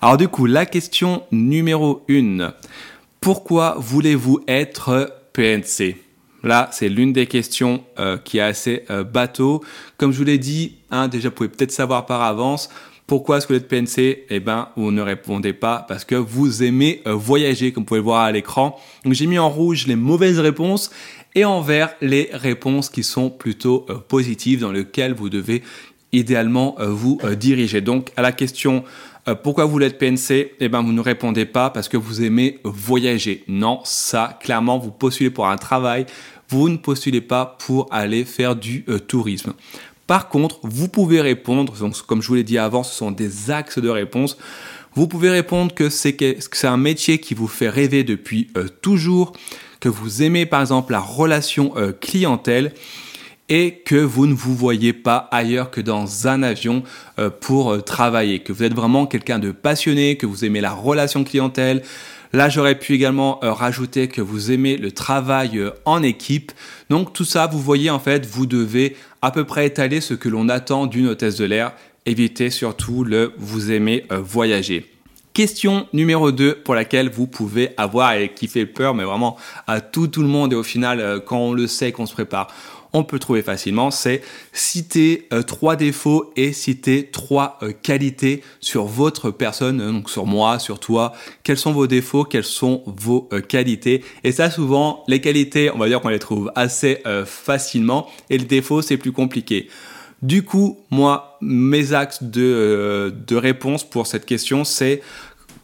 Alors 0.00 0.16
du 0.16 0.28
coup, 0.28 0.46
la 0.46 0.66
question 0.66 1.22
numéro 1.32 2.04
1. 2.08 2.52
Pourquoi 3.20 3.76
voulez-vous 3.78 4.40
être 4.46 5.12
PNC 5.32 5.96
Là, 6.46 6.68
c'est 6.72 6.88
l'une 6.88 7.12
des 7.12 7.26
questions 7.26 7.82
euh, 7.98 8.18
qui 8.18 8.38
est 8.38 8.42
assez 8.42 8.84
euh, 8.90 9.02
bateau. 9.02 9.64
Comme 9.96 10.12
je 10.12 10.18
vous 10.18 10.24
l'ai 10.24 10.38
dit, 10.38 10.76
hein, 10.92 11.08
déjà, 11.08 11.28
vous 11.28 11.34
pouvez 11.34 11.48
peut-être 11.48 11.72
savoir 11.72 12.06
par 12.06 12.22
avance, 12.22 12.68
pourquoi 13.08 13.38
est-ce 13.38 13.48
que 13.48 13.52
vous 13.52 13.58
êtes 13.58 13.66
PNC 13.66 14.26
Eh 14.30 14.38
ben, 14.38 14.68
vous 14.76 14.92
ne 14.92 15.02
répondez 15.02 15.52
pas 15.52 15.84
parce 15.88 16.04
que 16.04 16.14
vous 16.14 16.62
aimez 16.62 17.02
euh, 17.06 17.14
voyager, 17.14 17.72
comme 17.72 17.82
vous 17.82 17.86
pouvez 17.86 18.00
le 18.00 18.04
voir 18.04 18.22
à 18.22 18.30
l'écran. 18.30 18.78
Donc, 19.04 19.14
j'ai 19.14 19.26
mis 19.26 19.40
en 19.40 19.50
rouge 19.50 19.88
les 19.88 19.96
mauvaises 19.96 20.38
réponses 20.38 20.92
et 21.34 21.44
en 21.44 21.60
vert 21.62 21.94
les 22.00 22.30
réponses 22.32 22.90
qui 22.90 23.02
sont 23.02 23.28
plutôt 23.28 23.80
positives, 24.08 24.60
dans 24.60 24.72
lesquelles 24.72 25.14
vous 25.14 25.28
devez 25.28 25.64
idéalement 26.12 26.76
vous 26.78 27.20
diriger. 27.36 27.82
Donc, 27.82 28.10
à 28.16 28.22
la 28.22 28.32
question 28.32 28.84
euh, 29.28 29.34
pourquoi 29.34 29.64
vous 29.64 29.72
voulez 29.72 29.86
être 29.86 29.98
PNC 29.98 30.52
Eh 30.60 30.68
ben, 30.68 30.82
vous 30.82 30.92
ne 30.92 31.00
répondez 31.00 31.46
pas 31.46 31.70
parce 31.70 31.88
que 31.88 31.96
vous 31.96 32.22
aimez 32.22 32.60
voyager. 32.64 33.42
Non, 33.48 33.80
ça, 33.84 34.38
clairement, 34.40 34.78
vous 34.78 34.90
postulez 34.90 35.30
pour 35.30 35.48
un 35.48 35.56
travail. 35.56 36.06
Vous 36.48 36.68
ne 36.68 36.76
postulez 36.76 37.20
pas 37.20 37.56
pour 37.58 37.88
aller 37.90 38.24
faire 38.24 38.54
du 38.54 38.84
euh, 38.88 38.98
tourisme. 38.98 39.52
Par 40.06 40.28
contre, 40.28 40.60
vous 40.62 40.88
pouvez 40.88 41.20
répondre, 41.20 41.72
donc, 41.72 42.00
comme 42.06 42.22
je 42.22 42.28
vous 42.28 42.34
l'ai 42.34 42.44
dit 42.44 42.58
avant, 42.58 42.84
ce 42.84 42.94
sont 42.94 43.10
des 43.10 43.50
axes 43.50 43.80
de 43.80 43.88
réponse. 43.88 44.38
Vous 44.94 45.08
pouvez 45.08 45.30
répondre 45.30 45.74
que 45.74 45.90
c'est 45.90 46.64
un 46.64 46.76
métier 46.76 47.18
qui 47.18 47.34
vous 47.34 47.48
fait 47.48 47.68
rêver 47.68 48.04
depuis 48.04 48.48
euh, 48.56 48.68
toujours, 48.80 49.32
que 49.80 49.88
vous 49.88 50.22
aimez 50.22 50.46
par 50.46 50.60
exemple 50.60 50.92
la 50.92 51.00
relation 51.00 51.74
clientèle 52.00 52.72
et 53.48 53.82
que 53.84 53.96
vous 53.96 54.26
ne 54.26 54.34
vous 54.34 54.54
voyez 54.54 54.92
pas 54.92 55.28
ailleurs 55.30 55.70
que 55.70 55.80
dans 55.80 56.26
un 56.26 56.42
avion 56.42 56.82
euh, 57.18 57.30
pour 57.30 57.72
euh, 57.72 57.80
travailler, 57.80 58.40
que 58.40 58.52
vous 58.52 58.64
êtes 58.64 58.74
vraiment 58.74 59.06
quelqu'un 59.06 59.38
de 59.38 59.52
passionné, 59.52 60.16
que 60.16 60.26
vous 60.26 60.44
aimez 60.44 60.60
la 60.60 60.72
relation 60.72 61.22
clientèle. 61.24 61.82
Là, 62.32 62.48
j'aurais 62.48 62.76
pu 62.76 62.94
également 62.94 63.42
euh, 63.44 63.52
rajouter 63.52 64.08
que 64.08 64.20
vous 64.20 64.50
aimez 64.50 64.76
le 64.76 64.90
travail 64.90 65.62
en 65.84 66.02
équipe. 66.02 66.52
Donc 66.90 67.12
tout 67.12 67.24
ça, 67.24 67.46
vous 67.46 67.60
voyez 67.60 67.90
en 67.90 68.00
fait, 68.00 68.26
vous 68.26 68.46
devez 68.46 68.96
à 69.22 69.30
peu 69.30 69.44
près 69.44 69.66
étaler 69.66 70.00
ce 70.00 70.14
que 70.14 70.28
l'on 70.28 70.48
attend 70.48 70.86
d'une 70.86 71.06
hôtesse 71.06 71.36
de 71.36 71.44
l'air. 71.44 71.72
Évitez 72.04 72.50
surtout 72.50 73.04
le 73.04 73.32
vous 73.38 73.70
aimez 73.70 74.04
voyager. 74.10 74.90
Question 75.34 75.86
numéro 75.92 76.32
2 76.32 76.54
pour 76.64 76.74
laquelle 76.74 77.10
vous 77.10 77.26
pouvez 77.26 77.70
avoir 77.76 78.14
et 78.14 78.32
qui 78.32 78.48
fait 78.48 78.64
peur, 78.64 78.94
mais 78.94 79.04
vraiment 79.04 79.36
à 79.66 79.80
tout, 79.80 80.06
tout 80.06 80.22
le 80.22 80.28
monde 80.28 80.52
et 80.52 80.56
au 80.56 80.62
final, 80.62 81.20
quand 81.26 81.38
on 81.38 81.52
le 81.52 81.66
sait, 81.66 81.92
qu'on 81.92 82.06
se 82.06 82.14
prépare, 82.14 82.48
on 82.96 83.04
peut 83.04 83.18
trouver 83.18 83.42
facilement, 83.42 83.90
c'est 83.90 84.22
citer 84.54 85.28
euh, 85.34 85.42
trois 85.42 85.76
défauts 85.76 86.32
et 86.34 86.54
citer 86.54 87.10
trois 87.12 87.58
euh, 87.62 87.72
qualités 87.72 88.42
sur 88.58 88.86
votre 88.86 89.30
personne, 89.30 89.82
euh, 89.82 89.92
donc 89.92 90.08
sur 90.08 90.24
moi, 90.24 90.58
sur 90.58 90.80
toi. 90.80 91.12
Quels 91.42 91.58
sont 91.58 91.72
vos 91.72 91.86
défauts, 91.86 92.24
quelles 92.24 92.42
sont 92.42 92.82
vos 92.86 93.28
qualités? 93.48 94.02
Et 94.24 94.32
ça, 94.32 94.50
souvent, 94.50 95.04
les 95.08 95.20
qualités, 95.20 95.70
on 95.70 95.76
va 95.76 95.88
dire 95.88 96.00
qu'on 96.00 96.08
les 96.08 96.18
trouve 96.18 96.50
assez 96.54 97.02
facilement, 97.26 98.08
et 98.30 98.38
les 98.38 98.44
défauts, 98.44 98.80
c'est 98.80 98.96
plus 98.96 99.12
compliqué. 99.12 99.68
Du 100.22 100.42
coup, 100.42 100.78
moi, 100.90 101.36
mes 101.42 101.92
axes 101.92 102.22
de, 102.22 103.14
de 103.26 103.36
réponse 103.36 103.84
pour 103.84 104.06
cette 104.06 104.24
question, 104.24 104.64
c'est 104.64 105.02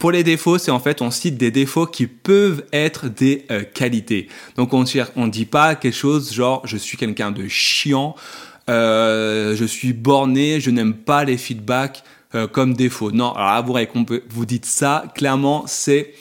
pour 0.02 0.10
les 0.10 0.24
défauts, 0.24 0.58
c'est 0.58 0.72
en 0.72 0.80
fait 0.80 1.00
on 1.00 1.12
cite 1.12 1.36
des 1.36 1.52
défauts 1.52 1.86
qui 1.86 2.08
peuvent 2.08 2.64
être 2.72 3.06
des 3.06 3.44
euh, 3.52 3.62
qualités. 3.62 4.26
Donc 4.56 4.74
on 4.74 4.80
ne 4.80 5.28
dit 5.28 5.44
pas 5.44 5.76
quelque 5.76 5.94
chose 5.94 6.34
genre 6.34 6.60
je 6.64 6.76
suis 6.76 6.96
quelqu'un 6.96 7.30
de 7.30 7.46
chiant, 7.46 8.16
euh, 8.68 9.54
je 9.54 9.64
suis 9.64 9.92
borné, 9.92 10.58
je 10.58 10.72
n'aime 10.72 10.94
pas 10.94 11.22
les 11.22 11.36
feedbacks 11.36 12.02
euh, 12.34 12.48
comme 12.48 12.74
défaut. 12.74 13.12
Non, 13.12 13.30
alors 13.34 13.52
là 13.52 13.86
vous, 13.94 14.04
vous 14.28 14.44
dites 14.44 14.66
ça, 14.66 15.04
clairement 15.14 15.66
c'est 15.68 16.14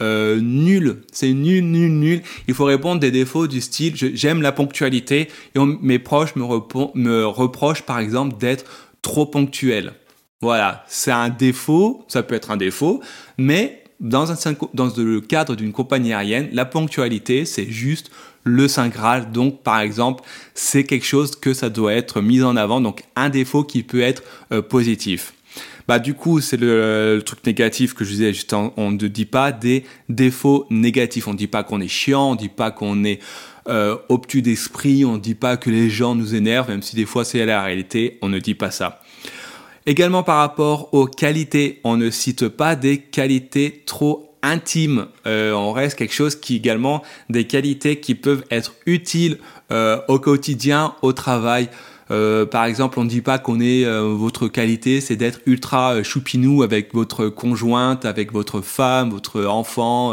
nul, 0.00 1.02
c'est 1.12 1.32
nul, 1.32 1.64
nul, 1.64 1.92
nul. 1.92 2.22
Il 2.48 2.54
faut 2.54 2.64
répondre 2.64 3.00
des 3.00 3.12
défauts 3.12 3.46
du 3.46 3.60
style 3.60 3.94
j'aime 3.94 4.42
la 4.42 4.50
ponctualité 4.50 5.28
et 5.54 5.60
mes 5.80 6.00
proches 6.00 6.34
me, 6.34 6.42
me 6.96 7.24
reprochent 7.24 7.82
par 7.82 8.00
exemple 8.00 8.36
d'être 8.36 8.64
trop 9.00 9.26
ponctuel. 9.26 9.92
Voilà, 10.40 10.84
c'est 10.88 11.10
un 11.10 11.30
défaut, 11.30 12.04
ça 12.06 12.22
peut 12.22 12.36
être 12.36 12.52
un 12.52 12.56
défaut, 12.56 13.00
mais 13.38 13.82
dans, 13.98 14.24
le 14.24 15.20
cadre 15.20 15.56
d'une 15.56 15.72
compagnie 15.72 16.12
aérienne, 16.12 16.48
la 16.52 16.64
ponctualité, 16.64 17.44
c'est 17.44 17.68
juste 17.68 18.10
le 18.44 18.68
Saint 18.68 18.88
Graal. 18.88 19.32
Donc, 19.32 19.62
par 19.64 19.80
exemple, 19.80 20.22
c'est 20.54 20.84
quelque 20.84 21.04
chose 21.04 21.34
que 21.34 21.52
ça 21.54 21.70
doit 21.70 21.92
être 21.92 22.20
mis 22.20 22.42
en 22.42 22.56
avant, 22.56 22.80
donc 22.80 23.02
un 23.16 23.30
défaut 23.30 23.64
qui 23.64 23.82
peut 23.82 24.00
être 24.00 24.22
euh, 24.52 24.62
positif. 24.62 25.34
Bah, 25.88 25.98
du 25.98 26.14
coup, 26.14 26.40
c'est 26.40 26.58
le, 26.58 27.20
truc 27.26 27.44
négatif 27.44 27.94
que 27.94 28.04
je 28.04 28.10
disais 28.10 28.32
juste, 28.32 28.52
on 28.52 28.90
ne 28.90 29.08
dit 29.08 29.24
pas 29.24 29.50
des 29.50 29.84
défauts 30.08 30.66
négatifs. 30.70 31.26
On 31.26 31.32
ne 31.32 31.38
dit 31.38 31.46
pas 31.46 31.64
qu'on 31.64 31.80
est 31.80 31.88
chiant, 31.88 32.30
on 32.30 32.34
ne 32.34 32.38
dit 32.38 32.50
pas 32.50 32.70
qu'on 32.70 33.04
est 33.04 33.20
euh, 33.68 33.96
obtus 34.08 34.42
d'esprit, 34.42 35.04
on 35.04 35.14
ne 35.14 35.20
dit 35.20 35.34
pas 35.34 35.56
que 35.56 35.70
les 35.70 35.90
gens 35.90 36.14
nous 36.14 36.34
énervent, 36.34 36.68
même 36.68 36.82
si 36.82 36.94
des 36.94 37.06
fois 37.06 37.24
c'est 37.24 37.44
la 37.44 37.62
réalité, 37.62 38.18
on 38.22 38.28
ne 38.28 38.38
dit 38.38 38.54
pas 38.54 38.70
ça. 38.70 39.02
Également 39.88 40.22
par 40.22 40.36
rapport 40.36 40.92
aux 40.92 41.06
qualités, 41.06 41.80
on 41.82 41.96
ne 41.96 42.10
cite 42.10 42.46
pas 42.46 42.76
des 42.76 42.98
qualités 42.98 43.84
trop 43.86 44.36
intime. 44.42 45.06
Euh, 45.26 45.52
on 45.52 45.72
reste 45.72 45.96
quelque 45.96 46.12
chose 46.12 46.36
qui 46.36 46.56
également 46.56 47.02
des 47.30 47.46
qualités 47.46 47.98
qui 47.98 48.14
peuvent 48.14 48.44
être 48.50 48.74
utiles 48.84 49.38
euh, 49.72 49.98
au 50.08 50.18
quotidien, 50.18 50.92
au 51.00 51.14
travail. 51.14 51.70
Euh, 52.10 52.44
par 52.44 52.66
exemple, 52.66 53.00
on 53.00 53.04
ne 53.04 53.08
dit 53.08 53.22
pas 53.22 53.38
qu'on 53.38 53.60
est 53.60 53.86
votre 53.86 54.46
qualité, 54.48 55.00
c'est 55.00 55.16
d'être 55.16 55.40
ultra 55.46 56.02
choupinou 56.02 56.62
avec 56.62 56.92
votre 56.92 57.30
conjointe, 57.30 58.04
avec 58.04 58.30
votre 58.30 58.60
femme, 58.60 59.08
votre 59.08 59.46
enfant. 59.46 60.12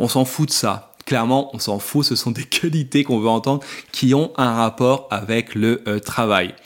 on 0.00 0.08
s'en 0.08 0.24
fout 0.24 0.48
de 0.48 0.52
ça. 0.52 0.94
Clairement, 1.04 1.54
on 1.54 1.60
s'en 1.60 1.78
fout. 1.78 2.04
Ce 2.04 2.16
sont 2.16 2.32
des 2.32 2.42
qualités 2.60 3.04
qu'on 3.04 3.20
veut 3.20 3.28
entendre 3.28 3.62
qui 3.92 4.14
ont 4.14 4.32
un 4.36 4.52
rapport 4.52 5.06
avec 5.12 5.54
le 5.54 6.00
travail. 6.00 6.56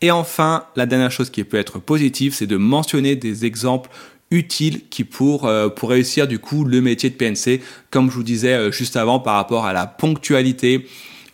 Et 0.00 0.10
enfin, 0.10 0.64
la 0.76 0.86
dernière 0.86 1.10
chose 1.10 1.30
qui 1.30 1.42
peut 1.44 1.56
être 1.56 1.78
positive, 1.78 2.34
c'est 2.34 2.46
de 2.46 2.56
mentionner 2.56 3.16
des 3.16 3.44
exemples 3.44 3.90
utiles 4.30 4.88
qui 4.90 5.04
pour, 5.04 5.46
euh, 5.46 5.68
pour 5.68 5.90
réussir 5.90 6.28
du 6.28 6.38
coup 6.38 6.64
le 6.64 6.80
métier 6.80 7.10
de 7.10 7.14
PNC, 7.14 7.60
comme 7.90 8.10
je 8.10 8.16
vous 8.16 8.22
disais 8.22 8.52
euh, 8.52 8.70
juste 8.70 8.96
avant 8.96 9.20
par 9.20 9.34
rapport 9.34 9.64
à 9.64 9.72
la 9.72 9.86
ponctualité, 9.86 10.86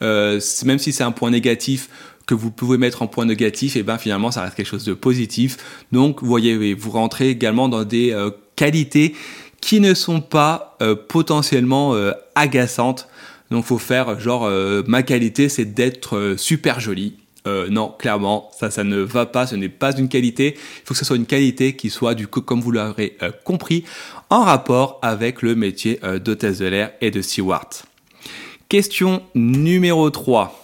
euh, 0.02 0.40
même 0.64 0.78
si 0.78 0.92
c'est 0.92 1.02
un 1.02 1.12
point 1.12 1.30
négatif 1.30 1.88
que 2.26 2.34
vous 2.34 2.50
pouvez 2.50 2.78
mettre 2.78 3.02
en 3.02 3.06
point 3.06 3.26
négatif, 3.26 3.76
et 3.76 3.82
ben 3.82 3.98
finalement 3.98 4.30
ça 4.30 4.42
reste 4.42 4.54
quelque 4.54 4.68
chose 4.68 4.84
de 4.84 4.94
positif. 4.94 5.58
Donc 5.92 6.22
vous 6.22 6.28
voyez, 6.28 6.72
vous 6.72 6.90
rentrez 6.90 7.28
également 7.28 7.68
dans 7.68 7.84
des 7.84 8.16
qualités 8.56 9.14
qui 9.60 9.78
ne 9.80 9.92
sont 9.92 10.22
pas 10.22 10.78
potentiellement 11.10 11.94
agaçantes. 12.34 13.08
Donc 13.50 13.66
faut 13.66 13.76
faire 13.76 14.18
genre 14.20 14.50
ma 14.86 15.02
qualité 15.02 15.50
c'est 15.50 15.66
d'être 15.66 16.36
super 16.38 16.80
joli 16.80 17.18
euh, 17.46 17.68
non, 17.68 17.94
clairement, 17.98 18.50
ça, 18.58 18.70
ça 18.70 18.84
ne 18.84 18.96
va 19.00 19.26
pas, 19.26 19.46
ce 19.46 19.54
n'est 19.54 19.68
pas 19.68 19.94
une 19.94 20.08
qualité. 20.08 20.54
Il 20.56 20.86
faut 20.86 20.94
que 20.94 20.98
ce 20.98 21.04
soit 21.04 21.16
une 21.16 21.26
qualité 21.26 21.76
qui 21.76 21.90
soit, 21.90 22.14
du 22.14 22.26
coup, 22.26 22.40
comme 22.40 22.62
vous 22.62 22.70
l'aurez 22.70 23.18
euh, 23.22 23.32
compris, 23.44 23.84
en 24.30 24.44
rapport 24.44 24.98
avec 25.02 25.42
le 25.42 25.54
métier 25.54 26.00
euh, 26.04 26.18
de 26.18 26.64
l'air 26.64 26.92
et 27.02 27.10
de 27.10 27.20
steward. 27.20 27.68
Question 28.70 29.22
numéro 29.34 30.08
3. 30.08 30.58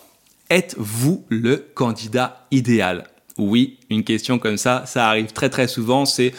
Êtes-vous 0.48 1.24
le 1.28 1.66
candidat 1.74 2.46
idéal? 2.50 3.04
Oui, 3.36 3.78
une 3.90 4.02
question 4.02 4.38
comme 4.38 4.56
ça, 4.56 4.84
ça 4.86 5.06
arrive 5.08 5.32
très 5.32 5.50
très 5.50 5.68
souvent. 5.68 6.06
C'est, 6.06 6.32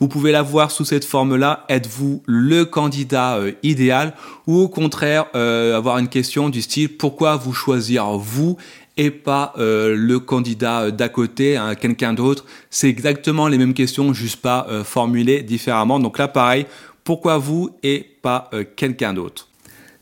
vous 0.00 0.08
pouvez 0.08 0.32
la 0.32 0.42
voir 0.42 0.70
sous 0.70 0.84
cette 0.84 1.04
forme-là. 1.04 1.64
Êtes-vous 1.68 2.22
le 2.26 2.64
candidat 2.64 3.38
idéal? 3.62 4.14
Ou 4.46 4.58
au 4.58 4.68
contraire 4.68 5.26
avoir 5.34 5.98
une 5.98 6.08
question 6.08 6.48
du 6.48 6.62
style 6.62 6.96
pourquoi 6.96 7.36
vous 7.36 7.52
choisir 7.52 8.06
vous 8.12 8.56
et 8.98 9.12
pas 9.12 9.54
euh, 9.58 9.94
le 9.96 10.18
candidat 10.18 10.90
d'à 10.90 11.08
côté, 11.08 11.56
hein, 11.56 11.74
quelqu'un 11.76 12.12
d'autre. 12.12 12.44
C'est 12.68 12.88
exactement 12.88 13.48
les 13.48 13.56
mêmes 13.56 13.72
questions, 13.72 14.12
juste 14.12 14.42
pas 14.42 14.66
euh, 14.68 14.84
formulées 14.84 15.42
différemment. 15.42 16.00
Donc 16.00 16.18
là, 16.18 16.28
pareil, 16.28 16.66
pourquoi 17.04 17.38
vous 17.38 17.70
et 17.82 18.04
pas 18.20 18.50
euh, 18.52 18.64
quelqu'un 18.76 19.14
d'autre? 19.14 19.46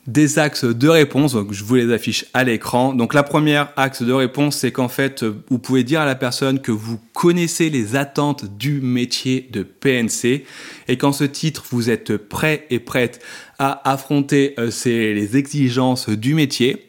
Des 0.06 0.38
axes 0.38 0.64
de 0.64 0.88
réponse, 0.88 1.32
donc 1.32 1.52
je 1.52 1.64
vous 1.64 1.74
les 1.74 1.92
affiche 1.92 2.26
à 2.32 2.44
l'écran. 2.44 2.94
Donc 2.94 3.12
la 3.12 3.24
première 3.24 3.72
axe 3.76 4.02
de 4.02 4.12
réponse, 4.12 4.56
c'est 4.56 4.70
qu'en 4.70 4.88
fait, 4.88 5.24
vous 5.50 5.58
pouvez 5.58 5.82
dire 5.82 6.00
à 6.00 6.06
la 6.06 6.14
personne 6.14 6.60
que 6.60 6.70
vous 6.70 7.00
connaissez 7.12 7.70
les 7.70 7.96
attentes 7.96 8.44
du 8.56 8.80
métier 8.80 9.48
de 9.50 9.64
PNC 9.64 10.44
et 10.86 10.96
qu'en 10.96 11.10
ce 11.10 11.24
titre, 11.24 11.64
vous 11.70 11.90
êtes 11.90 12.16
prêt 12.16 12.66
et 12.70 12.78
prête 12.78 13.20
à 13.58 13.90
affronter 13.90 14.54
les 14.84 15.36
exigences 15.36 16.08
du 16.08 16.34
métier. 16.34 16.86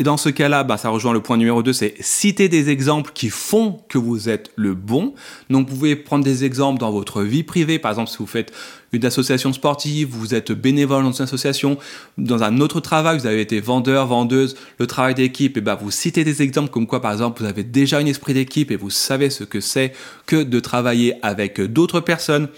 Et 0.00 0.04
dans 0.04 0.16
ce 0.16 0.28
cas-là, 0.28 0.62
bah, 0.62 0.76
ça 0.76 0.90
rejoint 0.90 1.12
le 1.12 1.20
point 1.20 1.36
numéro 1.36 1.60
2, 1.60 1.72
c'est 1.72 1.94
citer 1.98 2.48
des 2.48 2.70
exemples 2.70 3.10
qui 3.12 3.30
font 3.30 3.80
que 3.88 3.98
vous 3.98 4.28
êtes 4.28 4.52
le 4.54 4.74
bon. 4.74 5.12
Donc 5.50 5.68
vous 5.68 5.74
pouvez 5.74 5.96
prendre 5.96 6.24
des 6.24 6.44
exemples 6.44 6.78
dans 6.78 6.92
votre 6.92 7.22
vie 7.22 7.42
privée, 7.42 7.80
par 7.80 7.90
exemple 7.90 8.08
si 8.08 8.18
vous 8.18 8.26
faites 8.26 8.52
une 8.92 9.04
association 9.04 9.52
sportive, 9.52 10.08
vous 10.12 10.36
êtes 10.36 10.52
bénévole 10.52 11.02
dans 11.02 11.10
une 11.10 11.24
association, 11.24 11.78
dans 12.16 12.44
un 12.44 12.60
autre 12.60 12.78
travail, 12.78 13.18
vous 13.18 13.26
avez 13.26 13.40
été 13.40 13.58
vendeur, 13.58 14.06
vendeuse, 14.06 14.54
le 14.78 14.86
travail 14.86 15.16
d'équipe, 15.16 15.56
et 15.56 15.60
bah 15.60 15.74
vous 15.74 15.90
citez 15.90 16.22
des 16.22 16.42
exemples 16.42 16.70
comme 16.70 16.86
quoi 16.86 17.02
par 17.02 17.10
exemple 17.10 17.42
vous 17.42 17.48
avez 17.48 17.64
déjà 17.64 17.98
un 17.98 18.06
esprit 18.06 18.34
d'équipe 18.34 18.70
et 18.70 18.76
vous 18.76 18.90
savez 18.90 19.30
ce 19.30 19.42
que 19.42 19.60
c'est 19.60 19.92
que 20.26 20.44
de 20.44 20.60
travailler 20.60 21.14
avec 21.22 21.60
d'autres 21.60 21.98
personnes. 21.98 22.48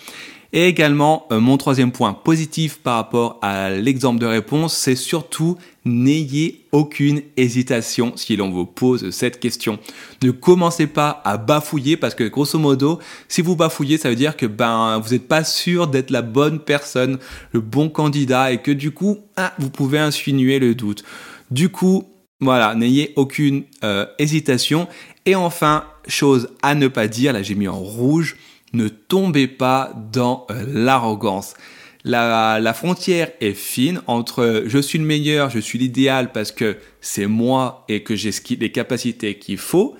Et 0.52 0.66
également, 0.66 1.26
euh, 1.30 1.38
mon 1.38 1.56
troisième 1.56 1.92
point 1.92 2.12
positif 2.12 2.80
par 2.80 2.96
rapport 2.96 3.38
à 3.40 3.70
l'exemple 3.70 4.18
de 4.18 4.26
réponse, 4.26 4.76
c'est 4.76 4.96
surtout 4.96 5.56
n'ayez 5.84 6.66
aucune 6.72 7.22
hésitation 7.36 8.12
si 8.16 8.36
l'on 8.36 8.50
vous 8.50 8.66
pose 8.66 9.10
cette 9.10 9.40
question. 9.40 9.78
Ne 10.22 10.30
commencez 10.30 10.86
pas 10.86 11.22
à 11.24 11.36
bafouiller 11.36 11.96
parce 11.96 12.14
que 12.14 12.24
grosso 12.24 12.58
modo, 12.58 12.98
si 13.28 13.42
vous 13.42 13.56
bafouillez, 13.56 13.98
ça 13.98 14.10
veut 14.10 14.16
dire 14.16 14.36
que 14.36 14.46
ben 14.46 14.98
vous 14.98 15.12
n'êtes 15.12 15.28
pas 15.28 15.44
sûr 15.44 15.86
d'être 15.86 16.10
la 16.10 16.22
bonne 16.22 16.60
personne, 16.60 17.18
le 17.52 17.60
bon 17.60 17.88
candidat 17.88 18.52
et 18.52 18.58
que 18.58 18.70
du 18.70 18.90
coup, 18.90 19.18
ah, 19.36 19.54
vous 19.58 19.70
pouvez 19.70 19.98
insinuer 19.98 20.58
le 20.58 20.74
doute. 20.74 21.02
Du 21.50 21.70
coup, 21.70 22.04
voilà, 22.40 22.74
n'ayez 22.74 23.12
aucune 23.16 23.64
euh, 23.84 24.06
hésitation. 24.18 24.88
Et 25.26 25.34
enfin, 25.34 25.84
chose 26.06 26.48
à 26.62 26.74
ne 26.74 26.88
pas 26.88 27.08
dire, 27.08 27.32
là 27.32 27.42
j'ai 27.42 27.54
mis 27.54 27.68
en 27.68 27.78
rouge, 27.78 28.36
ne 28.72 28.88
tombez 28.88 29.46
pas 29.46 29.92
dans 30.12 30.46
euh, 30.50 30.64
l'arrogance. 30.66 31.54
La, 32.04 32.72
frontière 32.74 33.30
est 33.40 33.52
fine 33.52 34.00
entre 34.06 34.64
je 34.66 34.78
suis 34.78 34.98
le 34.98 35.04
meilleur, 35.04 35.50
je 35.50 35.58
suis 35.58 35.78
l'idéal 35.78 36.32
parce 36.32 36.52
que 36.52 36.76
c'est 37.00 37.26
moi 37.26 37.84
et 37.88 38.02
que 38.02 38.16
j'ai 38.16 38.30
les 38.58 38.72
capacités 38.72 39.38
qu'il 39.38 39.58
faut, 39.58 39.96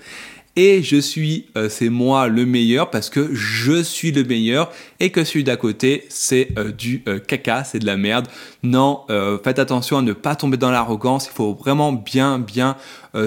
et 0.55 0.83
je 0.83 0.97
suis, 0.97 1.47
euh, 1.57 1.69
c'est 1.69 1.89
moi 1.89 2.27
le 2.27 2.45
meilleur 2.45 2.89
parce 2.89 3.09
que 3.09 3.33
je 3.33 3.81
suis 3.81 4.11
le 4.11 4.23
meilleur 4.23 4.71
et 4.99 5.09
que 5.09 5.23
celui 5.23 5.43
d'à 5.43 5.57
côté, 5.57 6.05
c'est 6.09 6.49
euh, 6.57 6.71
du 6.71 7.03
caca, 7.27 7.63
c'est 7.63 7.79
de 7.79 7.85
la 7.85 7.97
merde. 7.97 8.27
Non, 8.63 9.05
faites 9.43 9.57
attention 9.57 9.97
à 9.97 10.01
ne 10.01 10.13
pas 10.13 10.35
tomber 10.35 10.57
dans 10.57 10.69
l'arrogance. 10.69 11.27
Il 11.27 11.33
faut 11.33 11.53
vraiment 11.55 11.91
bien, 11.93 12.37
bien 12.37 12.77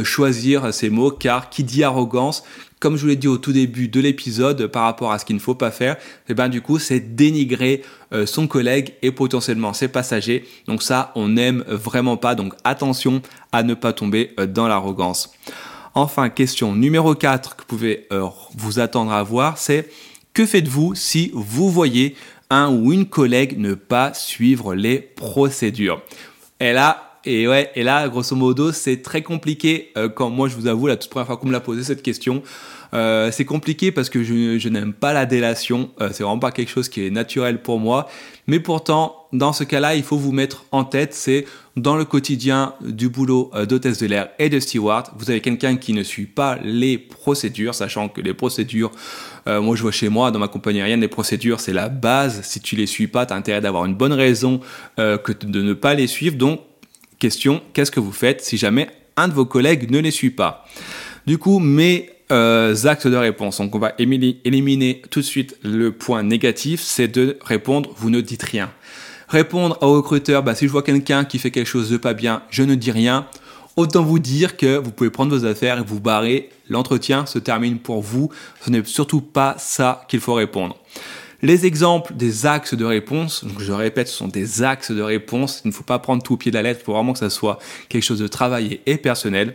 choisir 0.04 0.72
ces 0.72 0.88
mots 0.90 1.10
car 1.10 1.50
qui 1.50 1.64
dit 1.64 1.82
arrogance, 1.82 2.44
comme 2.84 2.96
je 2.96 3.00
vous 3.00 3.08
l'ai 3.08 3.16
dit 3.16 3.28
au 3.28 3.38
tout 3.38 3.52
début 3.52 3.88
de 3.88 3.98
l'épisode 3.98 4.66
par 4.66 4.82
rapport 4.82 5.10
à 5.10 5.18
ce 5.18 5.24
qu'il 5.24 5.36
ne 5.36 5.40
faut 5.40 5.54
pas 5.54 5.70
faire, 5.70 5.94
et 5.94 5.98
eh 6.28 6.34
ben 6.34 6.50
du 6.50 6.60
coup 6.60 6.78
c'est 6.78 7.00
dénigrer 7.00 7.82
euh, 8.12 8.26
son 8.26 8.46
collègue 8.46 8.92
et 9.00 9.10
potentiellement 9.10 9.72
ses 9.72 9.88
passagers. 9.88 10.44
Donc 10.66 10.82
ça 10.82 11.10
on 11.14 11.28
n'aime 11.28 11.64
vraiment 11.66 12.18
pas. 12.18 12.34
Donc 12.34 12.52
attention 12.62 13.22
à 13.52 13.62
ne 13.62 13.72
pas 13.72 13.94
tomber 13.94 14.32
euh, 14.38 14.46
dans 14.46 14.68
l'arrogance. 14.68 15.32
Enfin, 15.94 16.28
question 16.28 16.74
numéro 16.74 17.14
4 17.14 17.56
que 17.56 17.62
vous 17.62 17.66
pouvez 17.66 18.06
euh, 18.12 18.26
vous 18.56 18.80
attendre 18.80 19.12
à 19.12 19.22
voir, 19.22 19.58
c'est 19.58 19.88
que 20.32 20.44
faites-vous 20.44 20.94
si 20.94 21.30
vous 21.34 21.70
voyez 21.70 22.16
un 22.50 22.70
ou 22.70 22.92
une 22.92 23.06
collègue 23.06 23.58
ne 23.58 23.74
pas 23.74 24.12
suivre 24.12 24.74
les 24.74 24.98
procédures? 24.98 26.02
Et 26.60 26.72
là, 26.72 27.20
et 27.24 27.48
ouais, 27.48 27.70
et 27.74 27.82
là, 27.82 28.08
grosso 28.08 28.36
modo, 28.36 28.72
c'est 28.72 29.02
très 29.02 29.22
compliqué. 29.22 29.92
quand 30.14 30.28
moi, 30.28 30.48
je 30.48 30.56
vous 30.56 30.66
avoue, 30.66 30.88
la 30.88 30.96
toute 30.96 31.10
première 31.10 31.26
fois 31.26 31.36
qu'on 31.38 31.46
me 31.46 31.52
l'a 31.52 31.60
posé 31.60 31.82
cette 31.82 32.02
question, 32.02 32.42
euh, 32.94 33.30
c'est 33.32 33.44
compliqué 33.44 33.90
parce 33.90 34.08
que 34.08 34.22
je, 34.22 34.68
n'aime 34.68 34.92
pas 34.92 35.12
la 35.12 35.26
délation. 35.26 35.90
Euh, 36.00 36.10
c'est 36.12 36.22
vraiment 36.22 36.38
pas 36.38 36.52
quelque 36.52 36.70
chose 36.70 36.88
qui 36.88 37.06
est 37.06 37.10
naturel 37.10 37.60
pour 37.60 37.80
moi. 37.80 38.08
Mais 38.46 38.60
pourtant, 38.60 39.26
dans 39.32 39.52
ce 39.52 39.64
cas-là, 39.64 39.94
il 39.94 40.02
faut 40.02 40.18
vous 40.18 40.32
mettre 40.32 40.64
en 40.70 40.84
tête, 40.84 41.14
c'est 41.14 41.46
dans 41.76 41.96
le 41.96 42.04
quotidien 42.04 42.74
du 42.80 43.08
boulot 43.08 43.50
euh, 43.54 43.66
d'hôtesse 43.66 43.98
de 43.98 44.06
l'air 44.06 44.28
et 44.38 44.48
de 44.48 44.60
steward, 44.60 45.08
vous 45.16 45.30
avez 45.30 45.40
quelqu'un 45.40 45.76
qui 45.76 45.92
ne 45.92 46.02
suit 46.02 46.26
pas 46.26 46.58
les 46.62 46.98
procédures, 46.98 47.74
sachant 47.74 48.08
que 48.08 48.20
les 48.20 48.34
procédures, 48.34 48.90
moi 49.46 49.76
je 49.76 49.82
vois 49.82 49.92
chez 49.92 50.08
moi, 50.08 50.30
dans 50.30 50.38
ma 50.38 50.48
compagnie 50.48 50.80
aérienne, 50.80 51.00
les 51.00 51.08
procédures 51.08 51.60
c'est 51.60 51.72
la 51.72 51.88
base. 51.88 52.42
Si 52.42 52.60
tu 52.60 52.76
les 52.76 52.86
suis 52.86 53.08
pas, 53.08 53.26
tu 53.26 53.32
as 53.32 53.36
intérêt 53.36 53.60
d'avoir 53.60 53.84
une 53.84 53.94
bonne 53.94 54.12
raison 54.12 54.60
que 54.96 55.32
de 55.32 55.62
ne 55.62 55.74
pas 55.74 55.94
les 55.94 56.06
suivre. 56.06 56.36
Donc, 56.36 56.60
question, 57.18 57.60
qu'est-ce 57.72 57.90
que 57.90 58.00
vous 58.00 58.12
faites 58.12 58.42
si 58.42 58.56
jamais 58.56 58.88
un 59.16 59.28
de 59.28 59.34
vos 59.34 59.44
collègues 59.44 59.90
ne 59.90 59.98
les 59.98 60.10
suit 60.10 60.30
pas? 60.30 60.64
Du 61.26 61.38
coup, 61.38 61.58
mais 61.58 62.13
euh, 62.32 62.74
actes 62.84 63.06
de 63.06 63.16
réponse. 63.16 63.58
Donc 63.58 63.74
on 63.74 63.78
va 63.78 63.92
éliminer 63.98 65.02
tout 65.10 65.20
de 65.20 65.24
suite 65.24 65.56
le 65.62 65.92
point 65.92 66.22
négatif, 66.22 66.80
c'est 66.80 67.08
de 67.08 67.38
répondre, 67.42 67.90
vous 67.96 68.10
ne 68.10 68.20
dites 68.20 68.42
rien. 68.42 68.70
Répondre 69.28 69.78
au 69.80 69.94
recruteur, 69.94 70.42
bah, 70.42 70.54
si 70.54 70.66
je 70.66 70.70
vois 70.70 70.82
quelqu'un 70.82 71.24
qui 71.24 71.38
fait 71.38 71.50
quelque 71.50 71.66
chose 71.66 71.90
de 71.90 71.96
pas 71.96 72.14
bien, 72.14 72.42
je 72.50 72.62
ne 72.62 72.74
dis 72.74 72.90
rien. 72.90 73.26
Autant 73.76 74.04
vous 74.04 74.20
dire 74.20 74.56
que 74.56 74.76
vous 74.76 74.92
pouvez 74.92 75.10
prendre 75.10 75.36
vos 75.36 75.44
affaires 75.44 75.78
et 75.78 75.82
vous 75.84 75.98
barrer. 75.98 76.50
L'entretien 76.68 77.26
se 77.26 77.40
termine 77.40 77.78
pour 77.78 78.02
vous. 78.02 78.30
Ce 78.64 78.70
n'est 78.70 78.84
surtout 78.84 79.20
pas 79.20 79.56
ça 79.58 80.04
qu'il 80.08 80.20
faut 80.20 80.34
répondre. 80.34 80.76
Les 81.42 81.66
exemples 81.66 82.14
des 82.14 82.46
axes 82.46 82.74
de 82.74 82.84
réponse, 82.84 83.44
donc 83.44 83.60
je 83.60 83.72
répète, 83.72 84.08
ce 84.08 84.14
sont 84.14 84.28
des 84.28 84.62
axes 84.62 84.92
de 84.92 85.02
réponse. 85.02 85.60
Il 85.64 85.68
ne 85.68 85.72
faut 85.72 85.84
pas 85.84 85.98
prendre 85.98 86.22
tout 86.22 86.34
au 86.34 86.36
pied 86.36 86.50
de 86.50 86.56
la 86.56 86.62
lettre. 86.62 86.80
Il 86.82 86.84
faut 86.84 86.94
vraiment 86.94 87.12
que 87.12 87.18
ça 87.18 87.28
soit 87.28 87.58
quelque 87.88 88.04
chose 88.04 88.20
de 88.20 88.28
travaillé 88.28 88.80
et 88.86 88.96
personnel. 88.96 89.54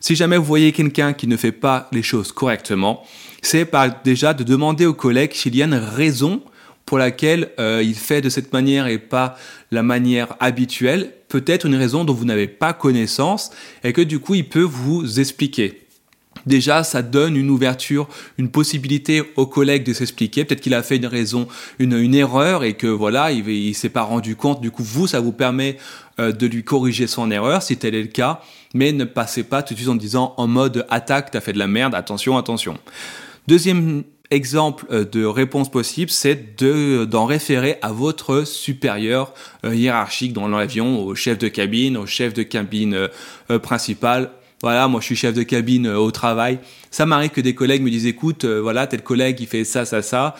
Si 0.00 0.14
jamais 0.14 0.36
vous 0.36 0.44
voyez 0.44 0.72
quelqu'un 0.72 1.12
qui 1.12 1.26
ne 1.26 1.36
fait 1.36 1.52
pas 1.52 1.88
les 1.92 2.02
choses 2.02 2.32
correctement, 2.32 3.04
c'est 3.42 3.70
déjà 4.04 4.34
de 4.34 4.44
demander 4.44 4.86
au 4.86 4.94
collègue 4.94 5.32
s'il 5.32 5.56
y 5.56 5.62
a 5.62 5.66
une 5.66 5.74
raison 5.74 6.42
pour 6.84 6.98
laquelle 6.98 7.50
euh, 7.58 7.82
il 7.84 7.94
fait 7.94 8.20
de 8.20 8.28
cette 8.28 8.52
manière 8.52 8.86
et 8.86 8.98
pas 8.98 9.36
la 9.72 9.82
manière 9.82 10.36
habituelle, 10.38 11.12
peut-être 11.28 11.66
une 11.66 11.74
raison 11.74 12.04
dont 12.04 12.14
vous 12.14 12.24
n'avez 12.24 12.46
pas 12.46 12.72
connaissance 12.72 13.50
et 13.82 13.92
que 13.92 14.00
du 14.00 14.20
coup 14.20 14.34
il 14.34 14.48
peut 14.48 14.60
vous 14.60 15.18
expliquer. 15.18 15.85
Déjà 16.46 16.84
ça 16.84 17.02
donne 17.02 17.36
une 17.36 17.50
ouverture, 17.50 18.08
une 18.38 18.48
possibilité 18.48 19.22
au 19.36 19.46
collègue 19.46 19.84
de 19.84 19.92
s'expliquer. 19.92 20.44
Peut-être 20.44 20.60
qu'il 20.60 20.74
a 20.74 20.82
fait 20.82 20.96
une 20.96 21.06
raison, 21.06 21.48
une, 21.78 22.14
erreur 22.14 22.64
et 22.64 22.74
que 22.74 22.86
voilà, 22.86 23.32
il, 23.32 23.74
s'est 23.74 23.88
pas 23.88 24.02
rendu 24.02 24.36
compte. 24.36 24.60
Du 24.60 24.70
coup, 24.70 24.84
vous, 24.84 25.06
ça 25.06 25.20
vous 25.20 25.32
permet 25.32 25.76
euh, 26.18 26.32
de 26.32 26.46
lui 26.46 26.62
corriger 26.62 27.06
son 27.06 27.30
erreur 27.30 27.62
si 27.62 27.76
tel 27.76 27.94
est 27.94 28.02
le 28.02 28.08
cas, 28.08 28.40
mais 28.74 28.92
ne 28.92 29.04
passez 29.04 29.42
pas 29.42 29.62
tout 29.62 29.74
de 29.74 29.78
suite 29.78 29.90
en 29.90 29.96
disant 29.96 30.34
en 30.36 30.46
mode 30.46 30.86
attaque, 30.88 31.30
t'as 31.30 31.40
fait 31.40 31.52
de 31.52 31.58
la 31.58 31.66
merde, 31.66 31.94
attention, 31.94 32.38
attention. 32.38 32.78
Deuxième 33.48 34.04
exemple 34.30 34.86
euh, 34.90 35.04
de 35.04 35.24
réponse 35.24 35.70
possible, 35.70 36.10
c'est 36.10 36.56
de 36.60 37.04
d'en 37.04 37.26
référer 37.26 37.78
à 37.82 37.92
votre 37.92 38.44
supérieur 38.44 39.34
euh, 39.64 39.74
hiérarchique 39.74 40.32
dans 40.32 40.48
l'avion, 40.48 41.04
au 41.04 41.14
chef 41.14 41.38
de 41.38 41.48
cabine, 41.48 41.96
au 41.96 42.06
chef 42.06 42.32
de 42.34 42.42
cabine 42.42 43.08
principal, 43.62 44.30
voilà, 44.62 44.88
moi 44.88 45.00
je 45.00 45.06
suis 45.06 45.16
chef 45.16 45.34
de 45.34 45.42
cabine 45.42 45.86
euh, 45.86 45.98
au 45.98 46.10
travail. 46.10 46.58
Ça 46.90 47.04
m'arrive 47.06 47.30
que 47.30 47.40
des 47.40 47.54
collègues 47.54 47.82
me 47.82 47.90
disent 47.90 48.06
écoute, 48.06 48.44
euh, 48.44 48.60
voilà, 48.60 48.86
tel 48.86 49.02
collègue 49.02 49.38
il 49.40 49.46
fait 49.46 49.64
ça, 49.64 49.84
ça, 49.84 50.02
ça. 50.02 50.34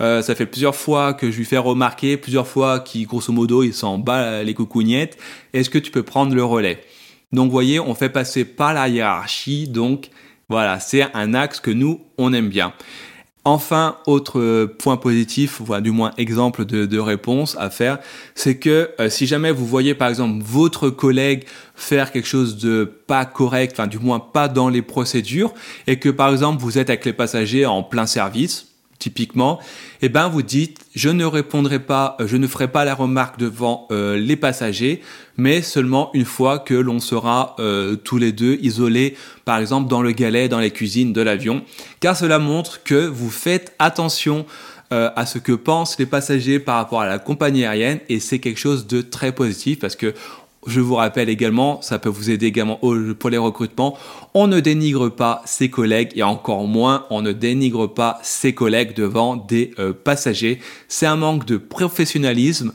Euh, 0.00 0.20
ça 0.20 0.34
fait 0.34 0.46
plusieurs 0.46 0.74
fois 0.74 1.14
que 1.14 1.30
je 1.30 1.38
lui 1.38 1.44
fais 1.44 1.58
remarquer, 1.58 2.16
plusieurs 2.16 2.46
fois 2.46 2.80
qu'il 2.80 3.06
grosso 3.06 3.32
modo 3.32 3.62
il 3.62 3.72
s'en 3.72 3.98
bat 3.98 4.42
les 4.42 4.54
coucougnettes. 4.54 5.16
Est-ce 5.52 5.70
que 5.70 5.78
tu 5.78 5.90
peux 5.90 6.02
prendre 6.02 6.34
le 6.34 6.44
relais? 6.44 6.80
Donc 7.32 7.46
vous 7.46 7.52
voyez, 7.52 7.80
on 7.80 7.94
fait 7.94 8.10
passer 8.10 8.44
par 8.44 8.74
la 8.74 8.88
hiérarchie. 8.88 9.68
Donc 9.68 10.10
voilà, 10.48 10.78
c'est 10.80 11.06
un 11.14 11.32
axe 11.34 11.60
que 11.60 11.70
nous 11.70 12.00
on 12.18 12.32
aime 12.32 12.48
bien. 12.48 12.74
Enfin, 13.44 13.96
autre 14.06 14.66
point 14.78 14.96
positif, 14.96 15.60
voilà, 15.60 15.80
du 15.80 15.90
moins 15.90 16.12
exemple 16.16 16.64
de, 16.64 16.98
réponse 16.98 17.56
à 17.58 17.70
faire, 17.70 17.98
c'est 18.36 18.56
que 18.58 18.90
euh, 19.00 19.10
si 19.10 19.26
jamais 19.26 19.50
vous 19.50 19.66
voyez 19.66 19.94
par 19.94 20.08
exemple 20.08 20.44
votre 20.44 20.90
collègue 20.90 21.44
faire 21.74 22.12
quelque 22.12 22.28
chose 22.28 22.56
de 22.58 22.84
pas 22.84 23.24
correct, 23.24 23.72
enfin 23.72 23.88
du 23.88 23.98
moins 23.98 24.20
pas 24.20 24.46
dans 24.46 24.68
les 24.68 24.82
procédures, 24.82 25.52
et 25.88 25.98
que 25.98 26.08
par 26.08 26.30
exemple 26.30 26.62
vous 26.62 26.78
êtes 26.78 26.88
avec 26.88 27.04
les 27.04 27.12
passagers 27.12 27.66
en 27.66 27.82
plein 27.82 28.06
service, 28.06 28.71
typiquement, 29.02 29.58
eh 30.00 30.08
ben 30.08 30.28
vous 30.28 30.42
dites 30.42 30.78
je 30.94 31.08
ne 31.08 31.24
répondrai 31.24 31.80
pas, 31.80 32.16
euh, 32.20 32.28
je 32.28 32.36
ne 32.36 32.46
ferai 32.46 32.68
pas 32.68 32.84
la 32.84 32.94
remarque 32.94 33.36
devant 33.36 33.88
euh, 33.90 34.16
les 34.16 34.36
passagers, 34.36 35.02
mais 35.36 35.60
seulement 35.60 36.10
une 36.14 36.24
fois 36.24 36.60
que 36.60 36.74
l'on 36.74 37.00
sera 37.00 37.56
euh, 37.58 37.96
tous 37.96 38.18
les 38.18 38.30
deux 38.30 38.58
isolés, 38.62 39.16
par 39.44 39.58
exemple 39.58 39.88
dans 39.88 40.02
le 40.02 40.12
galet, 40.12 40.48
dans 40.48 40.60
les 40.60 40.70
cuisines 40.70 41.12
de 41.12 41.20
l'avion, 41.20 41.64
car 41.98 42.16
cela 42.16 42.38
montre 42.38 42.84
que 42.84 43.06
vous 43.06 43.30
faites 43.30 43.74
attention 43.78 44.46
à 44.94 45.24
ce 45.24 45.38
que 45.38 45.52
pensent 45.52 45.98
les 45.98 46.04
passagers 46.04 46.58
par 46.58 46.76
rapport 46.76 47.00
à 47.00 47.06
la 47.06 47.18
compagnie 47.18 47.64
aérienne 47.64 48.00
et 48.10 48.20
c'est 48.20 48.40
quelque 48.40 48.60
chose 48.60 48.86
de 48.86 49.00
très 49.00 49.32
positif 49.32 49.78
parce 49.78 49.96
que 49.96 50.12
je 50.66 50.80
vous 50.80 50.94
rappelle 50.94 51.28
également, 51.28 51.82
ça 51.82 51.98
peut 51.98 52.08
vous 52.08 52.30
aider 52.30 52.46
également 52.46 52.78
pour 53.18 53.30
les 53.30 53.38
recrutements, 53.38 53.96
on 54.34 54.46
ne 54.46 54.60
dénigre 54.60 55.08
pas 55.08 55.42
ses 55.44 55.70
collègues 55.70 56.12
et 56.14 56.22
encore 56.22 56.66
moins 56.66 57.06
on 57.10 57.22
ne 57.22 57.32
dénigre 57.32 57.92
pas 57.92 58.18
ses 58.22 58.54
collègues 58.54 58.94
devant 58.94 59.36
des 59.36 59.72
euh, 59.78 59.92
passagers. 59.92 60.60
C'est 60.88 61.06
un 61.06 61.16
manque 61.16 61.46
de 61.46 61.56
professionnalisme 61.56 62.72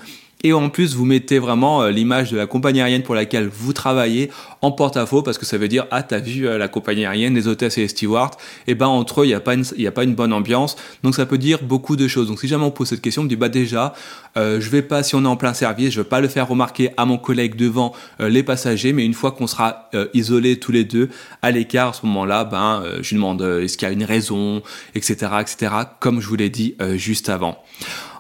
et 0.48 0.54
en 0.54 0.70
plus, 0.70 0.96
vous 0.96 1.06
mettez 1.06 1.40
vraiment 1.40 1.82
euh, 1.82 1.92
l'image 1.92 2.32
de 2.32 2.38
la 2.38 2.48
compagnie 2.48 2.80
aérienne 2.80 3.04
pour 3.04 3.16
laquelle 3.16 3.48
vous 3.48 3.74
travaillez 3.74 4.30
en 4.62 4.72
porte-à-faux 4.72 5.22
parce 5.22 5.38
que 5.38 5.46
ça 5.46 5.58
veut 5.58 5.68
dire 5.68 5.86
ah 5.92 6.04
t'as 6.04 6.20
vu 6.20 6.48
euh, 6.48 6.58
la 6.58 6.68
compagnie 6.68 7.06
aérienne, 7.06 7.36
les 7.36 7.48
hôtesses 7.48 7.78
et 7.78 7.82
les 7.82 7.88
stewards, 7.88 8.32
et 8.66 8.72
eh 8.72 8.76
ben 8.76 8.88
entre 8.88 9.22
eux 9.22 9.26
il 9.26 9.30
n'y 9.30 9.34
a 9.34 9.40
pas 9.40 9.54
une 9.54 9.66
a 9.86 9.92
pas 9.92 10.04
une 10.04 10.16
bonne 10.16 10.34
ambiance. 10.34 10.76
Donc 11.04 11.16
ça 11.16 11.26
peut 11.26 11.38
dire 11.38 11.60
beaucoup 11.64 11.96
de 11.96 12.08
choses. 12.08 12.28
Donc 12.28 12.40
si 12.40 12.48
jamais 12.48 12.64
on 12.64 12.72
pose 12.72 12.88
cette 12.88 13.02
question, 13.02 13.22
on 13.22 13.26
me 13.26 13.30
dit 13.30 13.36
bah 13.36 13.50
déjà 13.50 13.94
euh, 14.38 14.62
je 14.62 14.70
vais 14.70 14.82
pas 14.82 15.04
si 15.04 15.16
on 15.16 15.24
est 15.24 15.28
en 15.28 15.36
plein 15.36 15.54
service, 15.54 15.92
je 15.94 16.02
vais 16.02 16.08
pas 16.08 16.22
le 16.22 16.28
faire 16.28 16.48
remarquer 16.48 16.92
à 16.98 17.06
mon 17.06 17.18
collègue 17.18 17.56
devant 17.56 17.94
euh, 18.20 18.30
les 18.30 18.44
passagers, 18.44 18.94
mais 18.94 19.06
une 19.06 19.14
fois 19.14 19.32
qu'on 19.32 19.48
sera 19.48 19.90
isolés 20.14 20.60
tous 20.60 20.72
les 20.72 20.84
deux 20.84 21.10
à 21.42 21.52
l'écart 21.52 21.90
à 21.90 21.94
ce 21.94 22.06
moment-là, 22.06 22.44
ben 22.46 22.84
je 23.02 23.10
lui 23.10 23.16
demande 23.16 23.42
est-ce 23.42 23.78
qu'il 23.78 23.88
y 23.88 23.92
a 23.92 23.94
une 23.94 24.04
raison, 24.04 24.62
etc., 24.96 25.32
etc. 25.42 25.72
Comme 26.00 26.22
je 26.22 26.28
vous 26.28 26.36
l'ai 26.36 26.50
dit 26.50 26.76
juste 26.96 27.30
avant. 27.30 27.58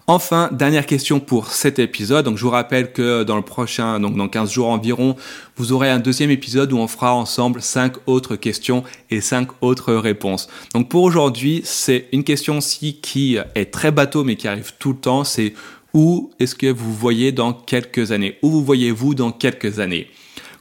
Enfin, 0.09 0.47
dernière 0.53 0.85
question 0.85 1.19
pour 1.19 1.51
cet 1.51 1.79
épisode. 1.79 2.23
Donc, 2.23 2.37
je 2.37 2.43
vous 2.43 2.49
rappelle 2.49 2.93
que 2.93 3.23
dans 3.23 3.35
le 3.35 3.41
prochain, 3.41 3.99
donc 3.99 4.15
dans 4.15 4.29
15 4.29 4.49
jours 4.49 4.69
environ, 4.69 5.17
vous 5.57 5.73
aurez 5.73 5.89
un 5.89 5.99
deuxième 5.99 6.31
épisode 6.31 6.71
où 6.71 6.77
on 6.77 6.87
fera 6.87 7.13
ensemble 7.13 7.61
cinq 7.61 7.95
autres 8.05 8.37
questions 8.37 8.85
et 9.09 9.19
cinq 9.19 9.49
autres 9.59 9.93
réponses. 9.93 10.47
Donc, 10.73 10.87
pour 10.87 11.03
aujourd'hui, 11.03 11.61
c'est 11.65 12.07
une 12.13 12.23
question 12.23 12.59
aussi 12.59 13.01
qui 13.01 13.37
est 13.53 13.65
très 13.65 13.91
bateau 13.91 14.23
mais 14.23 14.37
qui 14.37 14.47
arrive 14.47 14.71
tout 14.79 14.93
le 14.93 14.97
temps. 14.97 15.25
C'est 15.25 15.53
où 15.93 16.29
est-ce 16.39 16.55
que 16.55 16.71
vous 16.71 16.93
voyez 16.93 17.33
dans 17.33 17.51
quelques 17.51 18.13
années? 18.13 18.37
Où 18.41 18.49
vous 18.49 18.63
voyez-vous 18.63 19.13
dans 19.13 19.33
quelques 19.33 19.79
années? 19.79 20.07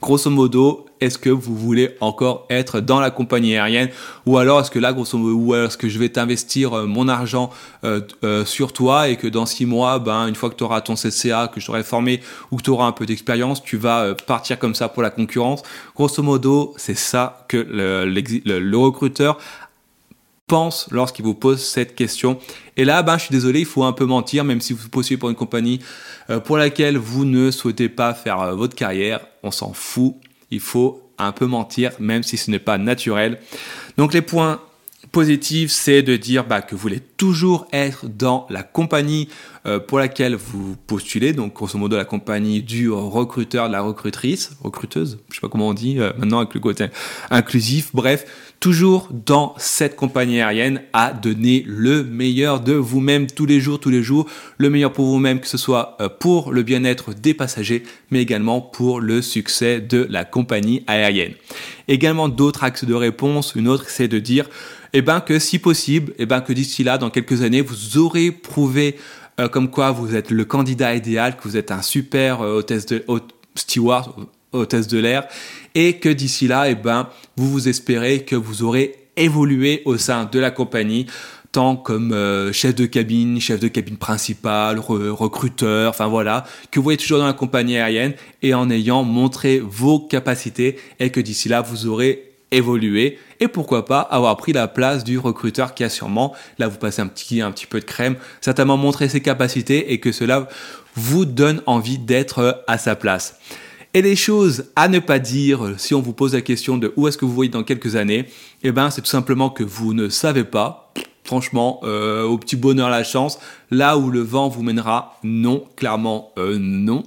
Grosso 0.01 0.29
modo, 0.29 0.86
est-ce 1.01 1.17
que 1.17 1.29
vous 1.29 1.55
voulez 1.55 1.95
encore 2.01 2.45
être 2.49 2.79
dans 2.79 2.99
la 2.99 3.11
compagnie 3.11 3.55
aérienne 3.55 3.89
ou 4.25 4.37
alors 4.37 4.61
est-ce 4.61 4.71
que 4.71 4.79
là 4.79 4.93
grosso 4.93 5.17
modo 5.17 5.35
ou 5.35 5.55
est-ce 5.55 5.77
que 5.77 5.89
je 5.89 5.99
vais 5.99 6.09
t'investir 6.09 6.73
euh, 6.73 6.85
mon 6.85 7.07
argent 7.07 7.49
euh, 7.83 8.01
euh, 8.23 8.45
sur 8.45 8.73
toi 8.73 9.09
et 9.09 9.17
que 9.17 9.27
dans 9.27 9.45
six 9.45 9.65
mois 9.65 9.99
ben 9.99 10.27
une 10.27 10.35
fois 10.35 10.49
que 10.49 10.55
tu 10.55 10.63
auras 10.63 10.81
ton 10.81 10.95
CCA 10.95 11.49
que 11.53 11.59
je 11.59 11.65
t'aurai 11.65 11.83
formé 11.83 12.21
ou 12.51 12.57
que 12.57 12.63
tu 12.63 12.69
auras 12.69 12.85
un 12.85 12.91
peu 12.91 13.05
d'expérience 13.05 13.63
tu 13.63 13.77
vas 13.77 14.15
partir 14.15 14.59
comme 14.59 14.75
ça 14.75 14.89
pour 14.89 15.03
la 15.03 15.09
concurrence? 15.09 15.61
Grosso 15.95 16.23
modo 16.23 16.73
c'est 16.77 16.97
ça 16.97 17.45
que 17.47 17.57
le, 17.57 18.77
recruteur 18.77 19.37
pense 20.45 20.87
lorsqu'il 20.91 21.25
vous 21.25 21.33
pose 21.33 21.61
cette 21.61 21.93
question. 21.93 22.39
Et 22.77 22.85
là, 22.85 23.03
ben, 23.03 23.17
je 23.17 23.23
suis 23.23 23.33
désolé, 23.33 23.61
il 23.61 23.65
faut 23.65 23.83
un 23.83 23.91
peu 23.91 24.05
mentir, 24.05 24.45
même 24.45 24.61
si 24.61 24.71
vous 24.71 24.87
postulez 24.87 25.17
pour 25.17 25.29
une 25.29 25.35
compagnie 25.35 25.79
pour 26.45 26.57
laquelle 26.57 26.97
vous 26.97 27.25
ne 27.25 27.51
souhaitez 27.51 27.89
pas 27.89 28.13
faire 28.13 28.55
votre 28.55 28.75
carrière, 28.75 29.19
on 29.43 29.51
s'en 29.51 29.73
fout 29.73 30.15
il 30.51 30.59
faut 30.59 31.11
un 31.17 31.31
peu 31.31 31.45
mentir, 31.45 31.91
même 31.99 32.23
si 32.23 32.37
ce 32.37 32.51
n'est 32.51 32.59
pas 32.59 32.77
naturel. 32.77 33.39
Donc 33.97 34.13
les 34.13 34.21
points 34.21 34.61
positifs, 35.11 35.71
c'est 35.71 36.01
de 36.01 36.15
dire 36.15 36.45
bah, 36.45 36.61
que 36.61 36.75
vous 36.75 36.81
voulez 36.81 36.99
toujours 36.99 37.67
être 37.71 38.07
dans 38.07 38.45
la 38.49 38.63
compagnie 38.63 39.29
euh, 39.65 39.79
pour 39.79 39.99
laquelle 39.99 40.35
vous 40.35 40.75
postulez, 40.87 41.33
donc 41.33 41.53
grosso 41.53 41.77
modo 41.77 41.97
la 41.97 42.05
compagnie 42.05 42.61
du 42.61 42.89
recruteur, 42.89 43.67
de 43.67 43.73
la 43.73 43.81
recrutrice, 43.81 44.51
recruteuse, 44.63 45.19
je 45.29 45.35
sais 45.35 45.41
pas 45.41 45.49
comment 45.49 45.69
on 45.69 45.73
dit 45.73 45.99
euh, 45.99 46.11
maintenant 46.17 46.39
avec 46.39 46.53
le 46.53 46.59
côté 46.59 46.87
inclusif, 47.29 47.89
bref, 47.93 48.25
toujours 48.59 49.09
dans 49.11 49.55
cette 49.57 49.95
compagnie 49.95 50.41
aérienne 50.41 50.81
à 50.93 51.11
donner 51.11 51.63
le 51.67 52.03
meilleur 52.03 52.59
de 52.59 52.73
vous-même 52.73 53.27
tous 53.27 53.45
les 53.45 53.59
jours, 53.59 53.79
tous 53.79 53.89
les 53.89 54.03
jours, 54.03 54.27
le 54.57 54.69
meilleur 54.69 54.93
pour 54.93 55.05
vous-même, 55.05 55.39
que 55.39 55.47
ce 55.47 55.57
soit 55.57 55.97
euh, 55.99 56.09
pour 56.09 56.51
le 56.51 56.63
bien-être 56.63 57.13
des 57.13 57.33
passagers, 57.33 57.83
mais 58.09 58.21
également 58.21 58.61
pour 58.61 58.99
le 58.99 59.21
succès 59.21 59.81
de 59.81 60.07
la 60.09 60.23
compagnie 60.25 60.83
aérienne. 60.87 61.33
Également 61.87 62.29
d'autres 62.29 62.63
axes 62.63 62.85
de 62.85 62.93
réponse, 62.93 63.53
une 63.55 63.67
autre 63.67 63.89
c'est 63.89 64.07
de 64.07 64.19
dire 64.19 64.49
eh 64.93 65.01
ben 65.01 65.19
que 65.19 65.39
si 65.39 65.59
possible, 65.59 66.13
eh 66.17 66.25
ben 66.25 66.41
que 66.41 66.53
d'ici 66.53 66.83
là, 66.83 66.97
dans 66.97 67.09
quelques 67.09 67.41
années, 67.41 67.61
vous 67.61 67.97
aurez 67.97 68.31
prouvé 68.31 68.97
euh, 69.39 69.47
comme 69.47 69.69
quoi 69.69 69.91
vous 69.91 70.15
êtes 70.15 70.31
le 70.31 70.45
candidat 70.45 70.95
idéal, 70.95 71.37
que 71.37 71.43
vous 71.43 71.57
êtes 71.57 71.71
un 71.71 71.81
super 71.81 72.41
euh, 72.41 72.57
hôtesse 72.57 72.87
de 72.87 73.05
steward, 73.55 74.11
hôtesse 74.51 74.87
de 74.87 74.97
l'air, 74.97 75.27
et 75.75 75.97
que 75.99 76.09
d'ici 76.09 76.47
là, 76.47 76.69
eh 76.69 76.75
ben, 76.75 77.07
vous 77.35 77.49
vous 77.49 77.67
espérez 77.67 78.23
que 78.23 78.35
vous 78.35 78.63
aurez 78.63 78.95
évolué 79.15 79.83
au 79.85 79.97
sein 79.97 80.25
de 80.25 80.39
la 80.39 80.49
compagnie, 80.49 81.05
tant 81.51 81.75
comme 81.75 82.13
euh, 82.13 82.51
chef 82.51 82.73
de 82.73 82.85
cabine, 82.85 83.39
chef 83.39 83.59
de 83.59 83.67
cabine 83.67 83.97
principal, 83.97 84.79
recruteur, 84.79 85.89
enfin 85.91 86.07
voilà, 86.07 86.45
que 86.71 86.79
vous 86.79 86.91
êtes 86.91 86.99
toujours 86.99 87.19
dans 87.19 87.27
la 87.27 87.33
compagnie 87.33 87.77
aérienne 87.77 88.13
et 88.41 88.53
en 88.53 88.69
ayant 88.69 89.03
montré 89.03 89.59
vos 89.59 89.99
capacités 89.99 90.77
et 90.99 91.11
que 91.11 91.19
d'ici 91.19 91.47
là, 91.47 91.61
vous 91.61 91.87
aurez 91.87 92.36
évolué 92.51 93.19
et 93.39 93.47
pourquoi 93.47 93.85
pas 93.85 93.99
avoir 93.99 94.37
pris 94.37 94.53
la 94.53 94.67
place 94.67 95.03
du 95.03 95.17
recruteur 95.17 95.73
qui 95.73 95.83
a 95.83 95.89
sûrement, 95.89 96.33
là 96.59 96.67
vous 96.67 96.77
passez 96.77 97.01
un 97.01 97.07
petit, 97.07 97.41
un 97.41 97.51
petit 97.51 97.65
peu 97.65 97.79
de 97.79 97.85
crème, 97.85 98.15
certainement 98.41 98.77
montré 98.77 99.09
ses 99.09 99.21
capacités 99.21 99.93
et 99.93 99.99
que 99.99 100.11
cela 100.11 100.47
vous 100.95 101.25
donne 101.25 101.61
envie 101.65 101.97
d'être 101.97 102.63
à 102.67 102.77
sa 102.77 102.95
place. 102.95 103.39
Et 103.93 104.01
les 104.01 104.15
choses 104.15 104.65
à 104.75 104.87
ne 104.87 104.99
pas 104.99 105.19
dire 105.19 105.73
si 105.77 105.93
on 105.93 106.01
vous 106.01 106.13
pose 106.13 106.33
la 106.33 106.41
question 106.41 106.77
de 106.77 106.93
où 106.97 107.07
est-ce 107.07 107.17
que 107.17 107.25
vous 107.25 107.33
voyez 107.33 107.49
dans 107.51 107.63
quelques 107.63 107.95
années, 107.95 108.27
eh 108.63 108.71
ben 108.71 108.89
c'est 108.89 109.01
tout 109.01 109.07
simplement 109.07 109.49
que 109.49 109.63
vous 109.63 109.93
ne 109.93 110.09
savez 110.09 110.43
pas. 110.43 110.93
Franchement, 111.23 111.81
euh, 111.83 112.23
au 112.23 112.37
petit 112.37 112.55
bonheur 112.55 112.89
la 112.89 113.03
chance, 113.03 113.39
là 113.69 113.97
où 113.97 114.09
le 114.09 114.21
vent 114.21 114.47
vous 114.47 114.63
mènera, 114.63 115.19
non, 115.23 115.65
clairement 115.75 116.31
euh, 116.37 116.57
non. 116.57 117.03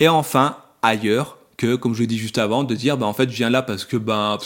Et 0.00 0.08
enfin, 0.08 0.58
ailleurs, 0.82 1.38
que, 1.56 1.76
comme 1.76 1.94
je 1.94 2.00
l'ai 2.00 2.06
dit 2.06 2.18
juste 2.18 2.38
avant, 2.38 2.64
de 2.64 2.74
dire, 2.74 2.96
bah, 2.96 3.06
en 3.06 3.12
fait, 3.12 3.30
je 3.30 3.36
viens 3.36 3.50
là 3.50 3.62
parce 3.62 3.84
que 3.84 3.96
ben 3.96 4.38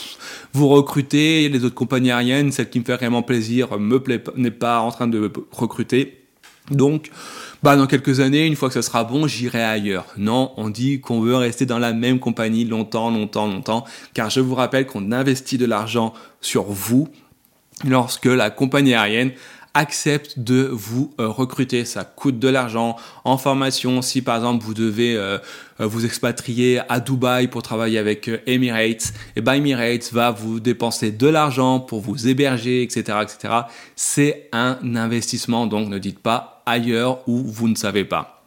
vous 0.53 0.67
recrutez, 0.67 1.49
les 1.49 1.63
autres 1.63 1.75
compagnies 1.75 2.11
aériennes, 2.11 2.51
celle 2.51 2.69
qui 2.69 2.79
me 2.79 2.85
fait 2.85 2.95
vraiment 2.95 3.23
plaisir, 3.23 3.79
me 3.79 3.99
plaît, 3.99 4.23
n'est 4.35 4.51
pas 4.51 4.79
en 4.79 4.91
train 4.91 5.07
de 5.07 5.31
recruter. 5.51 6.15
Donc, 6.71 7.09
bah, 7.63 7.75
dans 7.75 7.87
quelques 7.87 8.19
années, 8.19 8.45
une 8.45 8.55
fois 8.55 8.69
que 8.69 8.73
ça 8.73 8.81
sera 8.81 9.03
bon, 9.03 9.27
j'irai 9.27 9.63
ailleurs. 9.63 10.05
Non, 10.17 10.51
on 10.57 10.69
dit 10.69 11.01
qu'on 11.01 11.19
veut 11.19 11.35
rester 11.35 11.65
dans 11.65 11.79
la 11.79 11.93
même 11.93 12.19
compagnie 12.19 12.63
longtemps, 12.63 13.09
longtemps, 13.09 13.47
longtemps, 13.47 13.85
car 14.13 14.29
je 14.29 14.39
vous 14.39 14.55
rappelle 14.55 14.85
qu'on 14.85 15.11
investit 15.11 15.57
de 15.57 15.65
l'argent 15.65 16.13
sur 16.41 16.63
vous 16.63 17.09
lorsque 17.87 18.25
la 18.25 18.49
compagnie 18.49 18.93
aérienne 18.93 19.31
acceptent 19.73 20.39
de 20.39 20.69
vous 20.71 21.13
euh, 21.19 21.27
recruter. 21.27 21.85
Ça 21.85 22.03
coûte 22.03 22.39
de 22.39 22.47
l'argent 22.47 22.95
en 23.23 23.37
formation. 23.37 24.01
Si 24.01 24.21
par 24.21 24.37
exemple 24.37 24.63
vous 24.63 24.73
devez 24.73 25.15
euh, 25.15 25.37
euh, 25.79 25.85
vous 25.85 26.05
expatrier 26.05 26.81
à 26.89 26.99
Dubaï 26.99 27.47
pour 27.47 27.61
travailler 27.61 27.97
avec 27.97 28.29
Emirates, 28.45 29.13
et 29.35 29.37
eh 29.37 29.41
ben 29.41 29.53
Emirates 29.53 30.11
va 30.11 30.31
vous 30.31 30.59
dépenser 30.59 31.11
de 31.11 31.27
l'argent 31.27 31.79
pour 31.79 32.01
vous 32.01 32.27
héberger, 32.27 32.83
etc., 32.83 33.19
etc. 33.21 33.53
C'est 33.95 34.49
un 34.51 34.77
investissement, 34.95 35.67
donc 35.67 35.89
ne 35.89 35.97
dites 35.97 36.19
pas 36.19 36.63
ailleurs 36.65 37.27
où 37.27 37.37
vous 37.37 37.67
ne 37.67 37.75
savez 37.75 38.05
pas. 38.05 38.43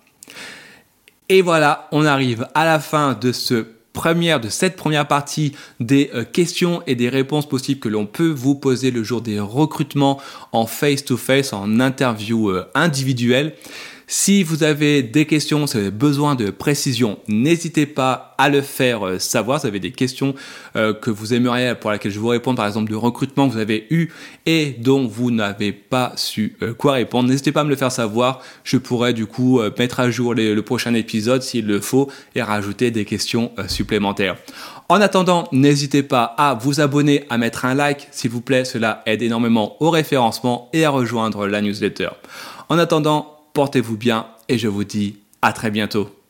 Et 1.29 1.41
voilà, 1.41 1.89
on 1.93 2.05
arrive 2.05 2.47
à 2.55 2.65
la 2.65 2.79
fin 2.79 3.15
de 3.15 3.33
ce 3.33 3.67
première 3.93 4.41
de 4.41 4.49
cette 4.49 4.77
première 4.77 5.07
partie 5.07 5.53
des 5.81 6.11
euh, 6.15 6.25
questions 6.25 6.83
et 6.87 6.95
des 6.95 7.09
réponses 7.09 7.49
possibles 7.49 7.81
que 7.81 7.89
l'on 7.89 8.07
peut 8.07 8.31
vous 8.31 8.55
poser 8.55 8.91
le 8.91 9.03
jour 9.03 9.21
des 9.21 9.41
recrutements 9.41 10.21
en 10.53 10.67
face-to-face, 10.67 11.53
en 11.53 11.81
interview 11.81 12.51
euh, 12.51 12.69
individuelle. 12.75 13.55
Si 14.15 14.43
vous 14.43 14.63
avez 14.63 15.03
des 15.03 15.25
questions, 15.25 15.67
si 15.67 15.73
vous 15.73 15.81
avez 15.85 15.91
besoin 15.91 16.35
de 16.35 16.51
précision, 16.51 17.19
n'hésitez 17.29 17.87
pas 17.87 18.35
à 18.37 18.51
le 18.51 18.61
faire 18.61 19.07
euh, 19.07 19.19
savoir. 19.19 19.59
Si 19.59 19.63
vous 19.63 19.69
avez 19.69 19.81
des 19.81 19.91
questions 19.91 20.35
euh, 20.77 20.93
que 20.93 21.09
vous 21.11 21.33
aimeriez 21.33 21.75
pour 21.75 21.91
lesquelles 21.91 22.13
je 22.13 22.19
vous 22.19 22.29
réponds, 22.29 22.55
par 22.55 22.67
exemple 22.67 22.91
de 22.91 22.95
recrutement 22.95 23.49
que 23.49 23.55
vous 23.55 23.59
avez 23.59 23.87
eu 23.89 24.11
et 24.45 24.77
dont 24.79 25.07
vous 25.07 25.31
n'avez 25.31 25.73
pas 25.73 26.13
su 26.17 26.59
euh, 26.61 26.75
quoi 26.75 26.93
répondre, 26.93 27.31
n'hésitez 27.31 27.53
pas 27.53 27.63
à 27.63 27.65
me 27.65 27.71
le 27.71 27.77
faire 27.77 27.91
savoir. 27.91 28.43
Je 28.65 28.77
pourrais 28.77 29.15
du 29.15 29.25
coup 29.25 29.63
mettre 29.79 29.99
à 29.99 30.11
jour 30.11 30.35
le 30.35 30.61
prochain 30.61 30.93
épisode 30.93 31.43
s'il 31.43 31.67
le 31.67 31.81
faut 31.81 32.11
et 32.35 32.43
rajouter 32.43 32.91
des 32.91 33.07
questions 33.07 33.51
supplémentaires. 33.67 34.37
En 34.91 35.01
attendant, 35.01 35.49
n'hésitez 35.53 36.03
pas 36.03 36.25
à 36.37 36.53
vous 36.53 36.83
abonner, 36.83 37.25
à 37.31 37.39
mettre 37.39 37.65
un 37.65 37.75
like, 37.75 38.09
s'il 38.11 38.31
vous 38.31 38.43
plaît. 38.43 38.67
Cela 38.67 39.03
aide 39.07 39.23
énormément 39.23 39.83
au 39.83 39.89
référencement 39.89 40.69
et 40.75 40.85
à 40.85 40.91
rejoindre 40.91 41.47
la 41.47 41.63
newsletter. 41.63 42.11
En 42.69 42.79
attendant, 42.79 43.32
portez-vous 43.53 43.97
bien 43.97 44.27
et 44.49 44.59
je 44.59 44.69
vous 44.69 44.85
dis 44.85 45.19
à 45.43 45.53
très 45.53 45.71
bientôt. 45.71 46.22